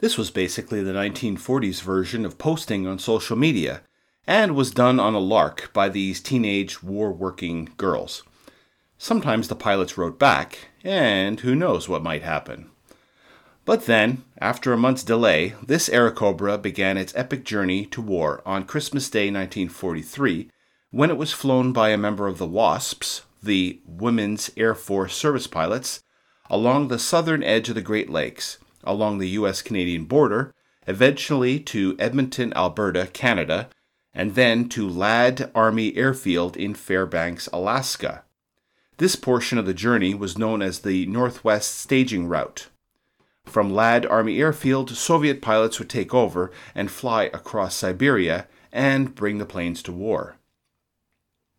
This 0.00 0.16
was 0.16 0.30
basically 0.30 0.82
the 0.82 0.94
1940s 0.94 1.82
version 1.82 2.24
of 2.24 2.38
posting 2.38 2.86
on 2.86 2.98
social 2.98 3.36
media 3.36 3.82
and 4.26 4.56
was 4.56 4.70
done 4.70 4.98
on 4.98 5.12
a 5.12 5.18
lark 5.18 5.74
by 5.74 5.90
these 5.90 6.22
teenage 6.22 6.82
war 6.82 7.12
working 7.12 7.68
girls. 7.76 8.22
Sometimes 8.96 9.48
the 9.48 9.56
pilots 9.56 9.98
wrote 9.98 10.18
back, 10.18 10.68
and 10.82 11.40
who 11.40 11.54
knows 11.54 11.86
what 11.86 12.02
might 12.02 12.22
happen. 12.22 12.71
But 13.64 13.86
then, 13.86 14.24
after 14.38 14.72
a 14.72 14.76
month's 14.76 15.04
delay, 15.04 15.54
this 15.64 15.88
Airacobra 15.88 16.60
began 16.60 16.98
its 16.98 17.14
epic 17.14 17.44
journey 17.44 17.86
to 17.86 18.02
war 18.02 18.42
on 18.44 18.64
Christmas 18.64 19.08
Day 19.08 19.30
1943 19.30 20.50
when 20.90 21.10
it 21.10 21.16
was 21.16 21.32
flown 21.32 21.72
by 21.72 21.90
a 21.90 21.96
member 21.96 22.26
of 22.26 22.38
the 22.38 22.46
WASPs, 22.46 23.22
the 23.42 23.80
Women's 23.86 24.50
Air 24.56 24.74
Force 24.74 25.14
Service 25.14 25.46
Pilots, 25.46 26.02
along 26.50 26.88
the 26.88 26.98
southern 26.98 27.42
edge 27.42 27.68
of 27.68 27.74
the 27.76 27.80
Great 27.80 28.10
Lakes, 28.10 28.58
along 28.84 29.18
the 29.18 29.28
US 29.30 29.62
Canadian 29.62 30.04
border, 30.04 30.52
eventually 30.86 31.60
to 31.60 31.96
Edmonton, 31.98 32.52
Alberta, 32.54 33.08
Canada, 33.12 33.68
and 34.12 34.34
then 34.34 34.68
to 34.70 34.88
Ladd 34.88 35.50
Army 35.54 35.96
Airfield 35.96 36.56
in 36.56 36.74
Fairbanks, 36.74 37.48
Alaska. 37.52 38.24
This 38.98 39.16
portion 39.16 39.56
of 39.56 39.66
the 39.66 39.72
journey 39.72 40.14
was 40.14 40.36
known 40.36 40.60
as 40.60 40.80
the 40.80 41.06
Northwest 41.06 41.76
Staging 41.76 42.26
Route. 42.26 42.68
From 43.44 43.74
Ladd 43.74 44.06
Army 44.06 44.40
Airfield, 44.40 44.90
Soviet 44.90 45.42
pilots 45.42 45.78
would 45.78 45.90
take 45.90 46.14
over 46.14 46.50
and 46.74 46.90
fly 46.90 47.24
across 47.24 47.74
Siberia 47.74 48.46
and 48.72 49.14
bring 49.14 49.38
the 49.38 49.44
planes 49.44 49.82
to 49.82 49.92
war. 49.92 50.36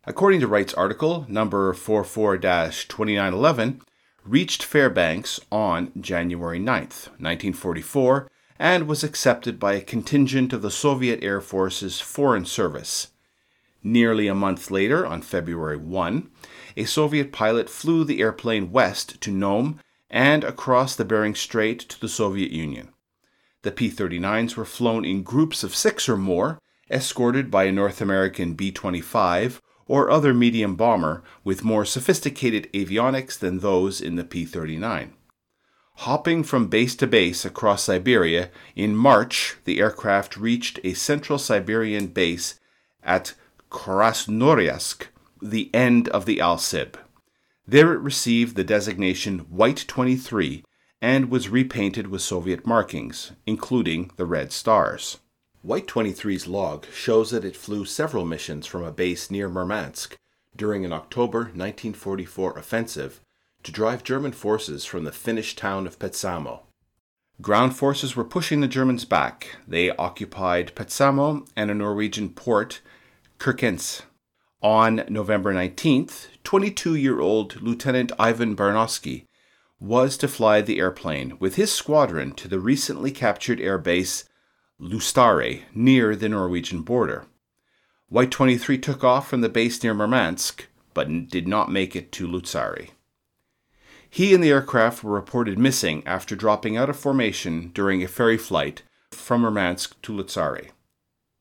According 0.06 0.40
to 0.40 0.48
Wright's 0.48 0.74
article, 0.74 1.24
number 1.28 1.72
44 1.72 2.36
2911, 2.36 3.80
reached 4.24 4.62
Fairbanks 4.62 5.40
on 5.50 5.92
January 5.98 6.58
9, 6.58 6.80
1944, 6.82 8.30
and 8.58 8.86
was 8.86 9.04
accepted 9.04 9.58
by 9.58 9.74
a 9.74 9.80
contingent 9.80 10.52
of 10.52 10.62
the 10.62 10.70
Soviet 10.70 11.22
Air 11.22 11.40
Force's 11.40 12.00
Foreign 12.00 12.44
Service. 12.44 13.08
Nearly 13.82 14.28
a 14.28 14.34
month 14.34 14.70
later, 14.70 15.06
on 15.06 15.22
February 15.22 15.76
1, 15.76 16.30
a 16.76 16.84
Soviet 16.84 17.32
pilot 17.32 17.68
flew 17.68 18.04
the 18.04 18.20
airplane 18.20 18.72
west 18.72 19.20
to 19.20 19.30
Nome 19.30 19.80
and 20.14 20.44
across 20.44 20.94
the 20.94 21.04
Bering 21.04 21.34
Strait 21.34 21.80
to 21.80 22.00
the 22.00 22.08
Soviet 22.08 22.52
Union. 22.52 22.90
The 23.62 23.72
P 23.72 23.90
39s 23.90 24.54
were 24.54 24.64
flown 24.64 25.04
in 25.04 25.24
groups 25.24 25.64
of 25.64 25.74
six 25.74 26.08
or 26.08 26.16
more, 26.16 26.60
escorted 26.88 27.50
by 27.50 27.64
a 27.64 27.72
North 27.72 28.00
American 28.00 28.54
B 28.54 28.70
25 28.70 29.60
or 29.88 30.08
other 30.08 30.32
medium 30.32 30.76
bomber 30.76 31.24
with 31.42 31.64
more 31.64 31.84
sophisticated 31.84 32.72
avionics 32.72 33.36
than 33.36 33.58
those 33.58 34.00
in 34.00 34.14
the 34.14 34.22
P 34.22 34.44
39. 34.44 35.14
Hopping 35.96 36.44
from 36.44 36.68
base 36.68 36.94
to 36.94 37.08
base 37.08 37.44
across 37.44 37.82
Siberia, 37.82 38.50
in 38.76 38.94
March 38.94 39.56
the 39.64 39.80
aircraft 39.80 40.36
reached 40.36 40.78
a 40.84 40.94
central 40.94 41.40
Siberian 41.40 42.06
base 42.06 42.60
at 43.02 43.34
Krasnoyarsk, 43.68 45.08
the 45.42 45.74
end 45.74 46.08
of 46.10 46.24
the 46.24 46.38
Alsib. 46.38 46.94
There 47.66 47.94
it 47.94 48.00
received 48.00 48.56
the 48.56 48.64
designation 48.64 49.40
White 49.40 49.84
23 49.88 50.64
and 51.00 51.30
was 51.30 51.48
repainted 51.48 52.08
with 52.08 52.20
Soviet 52.20 52.66
markings, 52.66 53.32
including 53.46 54.10
the 54.16 54.26
red 54.26 54.52
stars. 54.52 55.18
White 55.62 55.86
23's 55.86 56.46
log 56.46 56.84
shows 56.92 57.30
that 57.30 57.44
it 57.44 57.56
flew 57.56 57.86
several 57.86 58.26
missions 58.26 58.66
from 58.66 58.84
a 58.84 58.92
base 58.92 59.30
near 59.30 59.48
Murmansk 59.48 60.16
during 60.54 60.84
an 60.84 60.92
October 60.92 61.38
1944 61.38 62.58
offensive 62.58 63.20
to 63.62 63.72
drive 63.72 64.04
German 64.04 64.32
forces 64.32 64.84
from 64.84 65.04
the 65.04 65.12
Finnish 65.12 65.56
town 65.56 65.86
of 65.86 65.98
Petsamo. 65.98 66.60
Ground 67.40 67.74
forces 67.74 68.14
were 68.14 68.24
pushing 68.24 68.60
the 68.60 68.68
Germans 68.68 69.06
back. 69.06 69.56
They 69.66 69.90
occupied 69.90 70.74
Petsamo 70.74 71.48
and 71.56 71.70
a 71.70 71.74
Norwegian 71.74 72.28
port, 72.28 72.82
Kirkenes. 73.38 74.02
On 74.64 75.04
November 75.10 75.52
19th, 75.52 76.28
22 76.42 76.94
year 76.94 77.20
old 77.20 77.60
Lieutenant 77.60 78.12
Ivan 78.18 78.56
Baranovsky 78.56 79.26
was 79.78 80.16
to 80.16 80.26
fly 80.26 80.62
the 80.62 80.78
airplane 80.78 81.36
with 81.38 81.56
his 81.56 81.70
squadron 81.70 82.32
to 82.32 82.48
the 82.48 82.58
recently 82.58 83.10
captured 83.10 83.58
airbase 83.58 84.24
Luostari 84.80 85.64
near 85.74 86.16
the 86.16 86.30
Norwegian 86.30 86.80
border. 86.80 87.26
White 88.08 88.30
23 88.30 88.78
took 88.78 89.04
off 89.04 89.28
from 89.28 89.42
the 89.42 89.50
base 89.50 89.82
near 89.82 89.92
Murmansk, 89.92 90.66
but 90.94 91.28
did 91.28 91.46
not 91.46 91.70
make 91.70 91.94
it 91.94 92.10
to 92.12 92.26
Luzari. 92.26 92.92
He 94.08 94.34
and 94.34 94.42
the 94.42 94.50
aircraft 94.50 95.04
were 95.04 95.12
reported 95.12 95.58
missing 95.58 96.02
after 96.06 96.34
dropping 96.34 96.74
out 96.74 96.88
of 96.88 96.96
formation 96.96 97.70
during 97.74 98.02
a 98.02 98.08
ferry 98.08 98.38
flight 98.38 98.82
from 99.10 99.42
Murmansk 99.42 100.00
to 100.00 100.14
Luzari. 100.14 100.70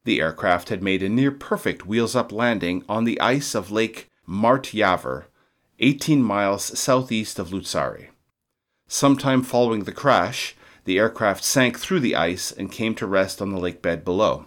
The 0.06 0.20
aircraft 0.20 0.70
had 0.70 0.84
made 0.84 1.02
a 1.02 1.10
near 1.10 1.32
perfect 1.32 1.86
wheels 1.86 2.16
up 2.16 2.32
landing 2.32 2.84
on 2.90 3.06
the 3.06 3.20
ice 3.22 3.56
of 3.56 3.72
Lake 3.72 4.10
Mart 4.26 4.74
18 5.80 6.22
miles 6.22 6.78
southeast 6.78 7.40
of 7.40 7.50
Luzari. 7.50 8.10
Sometime 8.88 9.42
following 9.44 9.86
the 9.86 9.92
crash, 9.92 10.56
the 10.86 11.00
aircraft 11.00 11.44
sank 11.44 11.80
through 11.80 12.02
the 12.02 12.16
ice 12.16 12.52
and 12.52 12.72
came 12.72 12.96
to 12.96 13.08
rest 13.08 13.42
on 13.42 13.52
the 13.52 13.60
lake 13.60 13.82
bed 13.82 14.04
below. 14.04 14.46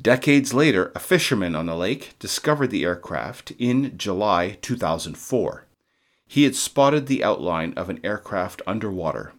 Decades 0.00 0.54
later, 0.54 0.90
a 0.94 0.98
fisherman 0.98 1.54
on 1.54 1.66
the 1.66 1.76
lake 1.76 2.14
discovered 2.18 2.70
the 2.70 2.84
aircraft 2.84 3.52
in 3.58 3.96
July 3.98 4.56
2004. 4.62 5.66
He 6.26 6.44
had 6.44 6.56
spotted 6.56 7.06
the 7.06 7.22
outline 7.22 7.74
of 7.74 7.90
an 7.90 8.00
aircraft 8.02 8.62
underwater. 8.66 9.34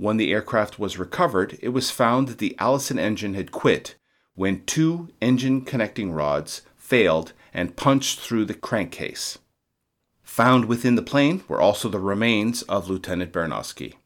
When 0.00 0.16
the 0.16 0.32
aircraft 0.32 0.78
was 0.78 0.98
recovered, 0.98 1.58
it 1.60 1.68
was 1.74 1.90
found 1.90 2.26
that 2.28 2.38
the 2.38 2.56
Allison 2.58 2.98
engine 2.98 3.34
had 3.34 3.52
quit 3.52 3.96
when 4.34 4.64
two 4.64 5.10
engine 5.20 5.60
connecting 5.60 6.10
rods 6.10 6.62
failed 6.74 7.34
and 7.52 7.76
punched 7.76 8.18
through 8.18 8.46
the 8.46 8.54
crankcase. 8.54 9.36
Found 10.22 10.64
within 10.64 10.94
the 10.94 11.02
plane 11.02 11.44
were 11.48 11.60
also 11.60 11.90
the 11.90 12.00
remains 12.00 12.62
of 12.62 12.88
Lieutenant 12.88 13.30
Baranovsky. 13.30 13.96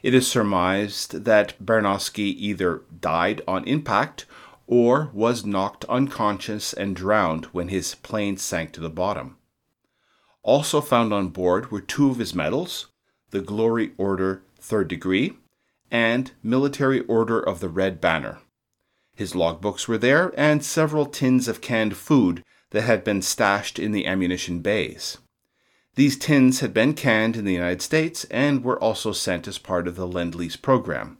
It 0.00 0.14
is 0.14 0.28
surmised 0.28 1.24
that 1.24 1.58
Baranovsky 1.58 2.32
either 2.38 2.82
died 3.00 3.42
on 3.48 3.64
impact 3.64 4.26
or 4.68 5.10
was 5.12 5.44
knocked 5.44 5.84
unconscious 5.86 6.72
and 6.72 6.94
drowned 6.94 7.46
when 7.46 7.66
his 7.66 7.96
plane 7.96 8.36
sank 8.36 8.70
to 8.74 8.80
the 8.80 8.88
bottom. 8.88 9.38
Also 10.44 10.80
found 10.80 11.12
on 11.12 11.30
board 11.30 11.72
were 11.72 11.80
two 11.80 12.10
of 12.10 12.18
his 12.18 12.32
medals 12.32 12.86
the 13.30 13.40
Glory 13.40 13.92
Order 13.96 14.42
Third 14.60 14.88
Degree 14.88 15.36
and 15.90 16.32
Military 16.42 17.00
Order 17.00 17.40
of 17.40 17.60
the 17.60 17.68
Red 17.68 18.00
Banner. 18.00 18.38
His 19.14 19.32
logbooks 19.32 19.88
were 19.88 19.98
there, 19.98 20.32
and 20.36 20.64
several 20.64 21.06
tins 21.06 21.48
of 21.48 21.60
canned 21.60 21.96
food 21.96 22.44
that 22.70 22.82
had 22.82 23.04
been 23.04 23.22
stashed 23.22 23.78
in 23.78 23.92
the 23.92 24.06
ammunition 24.06 24.60
bays. 24.60 25.18
These 25.96 26.16
tins 26.16 26.60
had 26.60 26.72
been 26.72 26.94
canned 26.94 27.36
in 27.36 27.44
the 27.44 27.52
United 27.52 27.82
States 27.82 28.24
and 28.30 28.64
were 28.64 28.80
also 28.82 29.12
sent 29.12 29.48
as 29.48 29.58
part 29.58 29.88
of 29.88 29.96
the 29.96 30.06
Lend 30.06 30.34
Lease 30.34 30.56
program. 30.56 31.18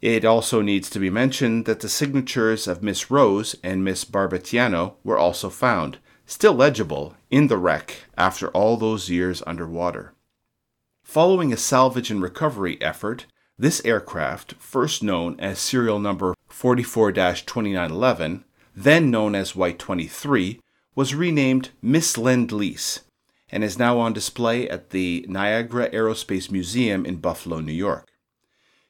It 0.00 0.24
also 0.24 0.60
needs 0.60 0.88
to 0.90 1.00
be 1.00 1.10
mentioned 1.10 1.64
that 1.64 1.80
the 1.80 1.88
signatures 1.88 2.68
of 2.68 2.82
Miss 2.82 3.10
Rose 3.10 3.56
and 3.64 3.82
Miss 3.82 4.04
Barbatiano 4.04 4.94
were 5.02 5.18
also 5.18 5.50
found, 5.50 5.98
still 6.26 6.54
legible, 6.54 7.16
in 7.30 7.48
the 7.48 7.56
wreck 7.56 8.04
after 8.16 8.48
all 8.48 8.76
those 8.76 9.10
years 9.10 9.42
underwater. 9.46 10.12
Following 11.08 11.54
a 11.54 11.56
salvage 11.56 12.10
and 12.10 12.20
recovery 12.20 12.76
effort, 12.82 13.24
this 13.58 13.80
aircraft, 13.82 14.52
first 14.58 15.02
known 15.02 15.40
as 15.40 15.58
serial 15.58 15.98
number 15.98 16.34
44 16.48 17.12
2911, 17.12 18.44
then 18.76 19.10
known 19.10 19.34
as 19.34 19.56
White 19.56 19.78
23, 19.78 20.60
was 20.94 21.14
renamed 21.14 21.70
Miss 21.80 22.18
Lend 22.18 22.52
Lease 22.52 23.00
and 23.48 23.64
is 23.64 23.78
now 23.78 23.98
on 23.98 24.12
display 24.12 24.68
at 24.68 24.90
the 24.90 25.24
Niagara 25.26 25.88
Aerospace 25.88 26.50
Museum 26.50 27.06
in 27.06 27.16
Buffalo, 27.16 27.60
New 27.60 27.72
York. 27.72 28.10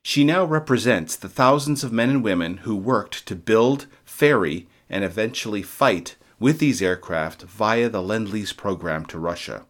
She 0.03 0.25
now 0.25 0.45
represents 0.45 1.15
the 1.15 1.29
thousands 1.29 1.85
of 1.85 1.93
men 1.93 2.11
and 2.11 2.25
women 2.25 2.57
who 2.59 2.75
worked 2.75 3.27
to 3.29 3.37
build, 3.37 3.87
ferry, 4.05 4.67
and 4.91 5.05
eventually 5.05 5.63
fight 5.63 6.17
with 6.41 6.59
these 6.59 6.83
aircraft 6.83 7.43
via 7.43 7.89
the 7.89 8.03
Lend 8.03 8.31
Lease 8.31 8.53
program 8.53 9.07
to 9.07 9.21
Russia. 9.21 9.67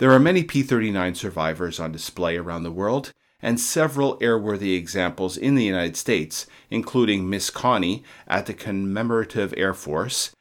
There 0.00 0.12
are 0.12 0.18
many 0.18 0.44
P 0.44 0.62
39 0.62 1.14
survivors 1.14 1.78
on 1.78 1.92
display 1.92 2.38
around 2.38 2.62
the 2.62 2.72
world, 2.72 3.12
and 3.42 3.60
several 3.60 4.18
airworthy 4.20 4.74
examples 4.74 5.36
in 5.36 5.56
the 5.56 5.64
United 5.64 5.94
States, 5.94 6.46
including 6.70 7.28
Miss 7.28 7.50
Connie 7.50 8.02
at 8.26 8.46
the 8.46 8.54
Commemorative 8.54 9.52
Air 9.58 9.74
Force 9.74 10.34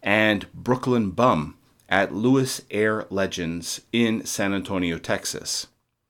and 0.00 0.46
Brooklyn 0.54 1.10
Bum 1.10 1.58
at 1.88 2.14
Lewis 2.14 2.62
Air 2.70 3.08
Legends 3.10 3.80
in 3.92 4.24
San 4.24 4.54
Antonio, 4.54 4.96
Texas. 4.96 5.66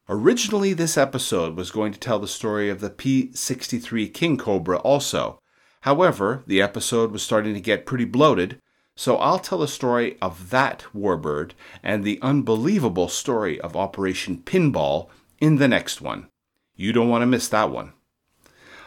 Originally, 0.07 0.75
this 0.75 0.99
episode 0.99 1.57
was 1.57 1.71
going 1.71 1.93
to 1.95 1.99
tell 1.99 2.19
the 2.19 2.29
story 2.29 2.69
of 2.69 2.81
the 2.81 2.91
P 2.91 3.31
63 3.33 4.11
King 4.11 4.37
Cobra 4.37 4.77
also. 4.77 5.41
However, 5.85 6.43
the 6.47 6.61
episode 6.61 7.13
was 7.13 7.23
starting 7.23 7.55
to 7.55 7.61
get 7.61 7.87
pretty 7.87 8.05
bloated, 8.05 8.61
so 9.01 9.17
I'll 9.17 9.39
tell 9.39 9.57
the 9.57 9.67
story 9.67 10.19
of 10.21 10.51
that 10.51 10.85
warbird 10.95 11.53
and 11.83 12.05
the 12.05 12.19
unbelievable 12.21 13.09
story 13.09 13.59
of 13.59 13.75
Operation 13.75 14.43
Pinball 14.45 15.09
in 15.41 15.57
the 15.57 15.69
next 15.69 16.03
one. 16.03 16.29
You 16.77 16.93
don't 16.93 17.09
want 17.09 17.23
to 17.23 17.27
miss 17.27 17.49
that 17.49 17.71
one. 17.71 17.95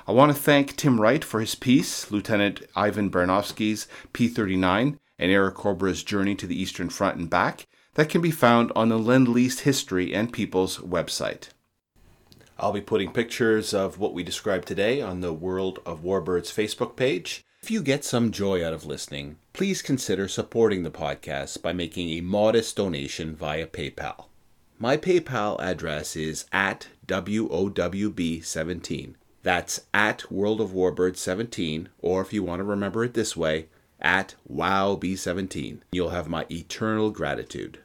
I 0.07 0.11
want 0.11 0.31
to 0.31 0.39
thank 0.39 0.75
Tim 0.75 1.01
Wright 1.01 1.23
for 1.23 1.39
his 1.39 1.55
piece, 1.55 2.11
Lieutenant 2.11 2.61
Ivan 2.75 3.09
Baranovsky's 3.09 3.87
P 4.13 4.27
39 4.27 4.99
and 5.17 5.31
Airacobra's 5.31 6.03
Journey 6.03 6.35
to 6.35 6.45
the 6.45 6.61
Eastern 6.61 6.89
Front 6.89 7.17
and 7.17 7.27
Back, 7.27 7.65
that 7.95 8.09
can 8.09 8.21
be 8.21 8.29
found 8.29 8.71
on 8.75 8.89
the 8.89 8.99
Lend 8.99 9.29
Lease 9.29 9.61
History 9.61 10.13
and 10.13 10.31
Peoples 10.31 10.77
website. 10.77 11.49
I'll 12.59 12.71
be 12.71 12.81
putting 12.81 13.13
pictures 13.13 13.73
of 13.73 13.97
what 13.97 14.13
we 14.13 14.21
described 14.21 14.67
today 14.67 15.01
on 15.01 15.21
the 15.21 15.33
World 15.33 15.79
of 15.87 16.03
Warbirds 16.03 16.53
Facebook 16.53 16.95
page. 16.95 17.43
If 17.63 17.71
you 17.71 17.81
get 17.81 18.03
some 18.03 18.31
joy 18.31 18.61
out 18.61 18.73
of 18.73 18.85
listening, 18.85 19.37
please 19.53 19.81
consider 19.81 20.27
supporting 20.27 20.83
the 20.83 20.91
podcast 20.91 21.61
by 21.61 21.71
making 21.71 22.09
a 22.09 22.19
modest 22.19 22.75
donation 22.75 23.37
via 23.37 23.67
PayPal. 23.67 24.25
My 24.77 24.97
PayPal 24.97 25.57
address 25.61 26.17
is 26.17 26.43
at 26.51 26.89
WOWB17. 27.07 29.13
That's 29.43 29.79
at 29.93 30.29
World 30.29 30.59
of 30.59 30.71
Warbirds 30.71 31.15
17, 31.15 31.87
or 32.01 32.21
if 32.21 32.33
you 32.33 32.43
want 32.43 32.59
to 32.59 32.65
remember 32.65 33.05
it 33.05 33.13
this 33.13 33.37
way, 33.37 33.67
at 34.01 34.35
WowB17. 34.51 35.79
You'll 35.93 36.09
have 36.09 36.27
my 36.27 36.45
eternal 36.51 37.11
gratitude. 37.11 37.79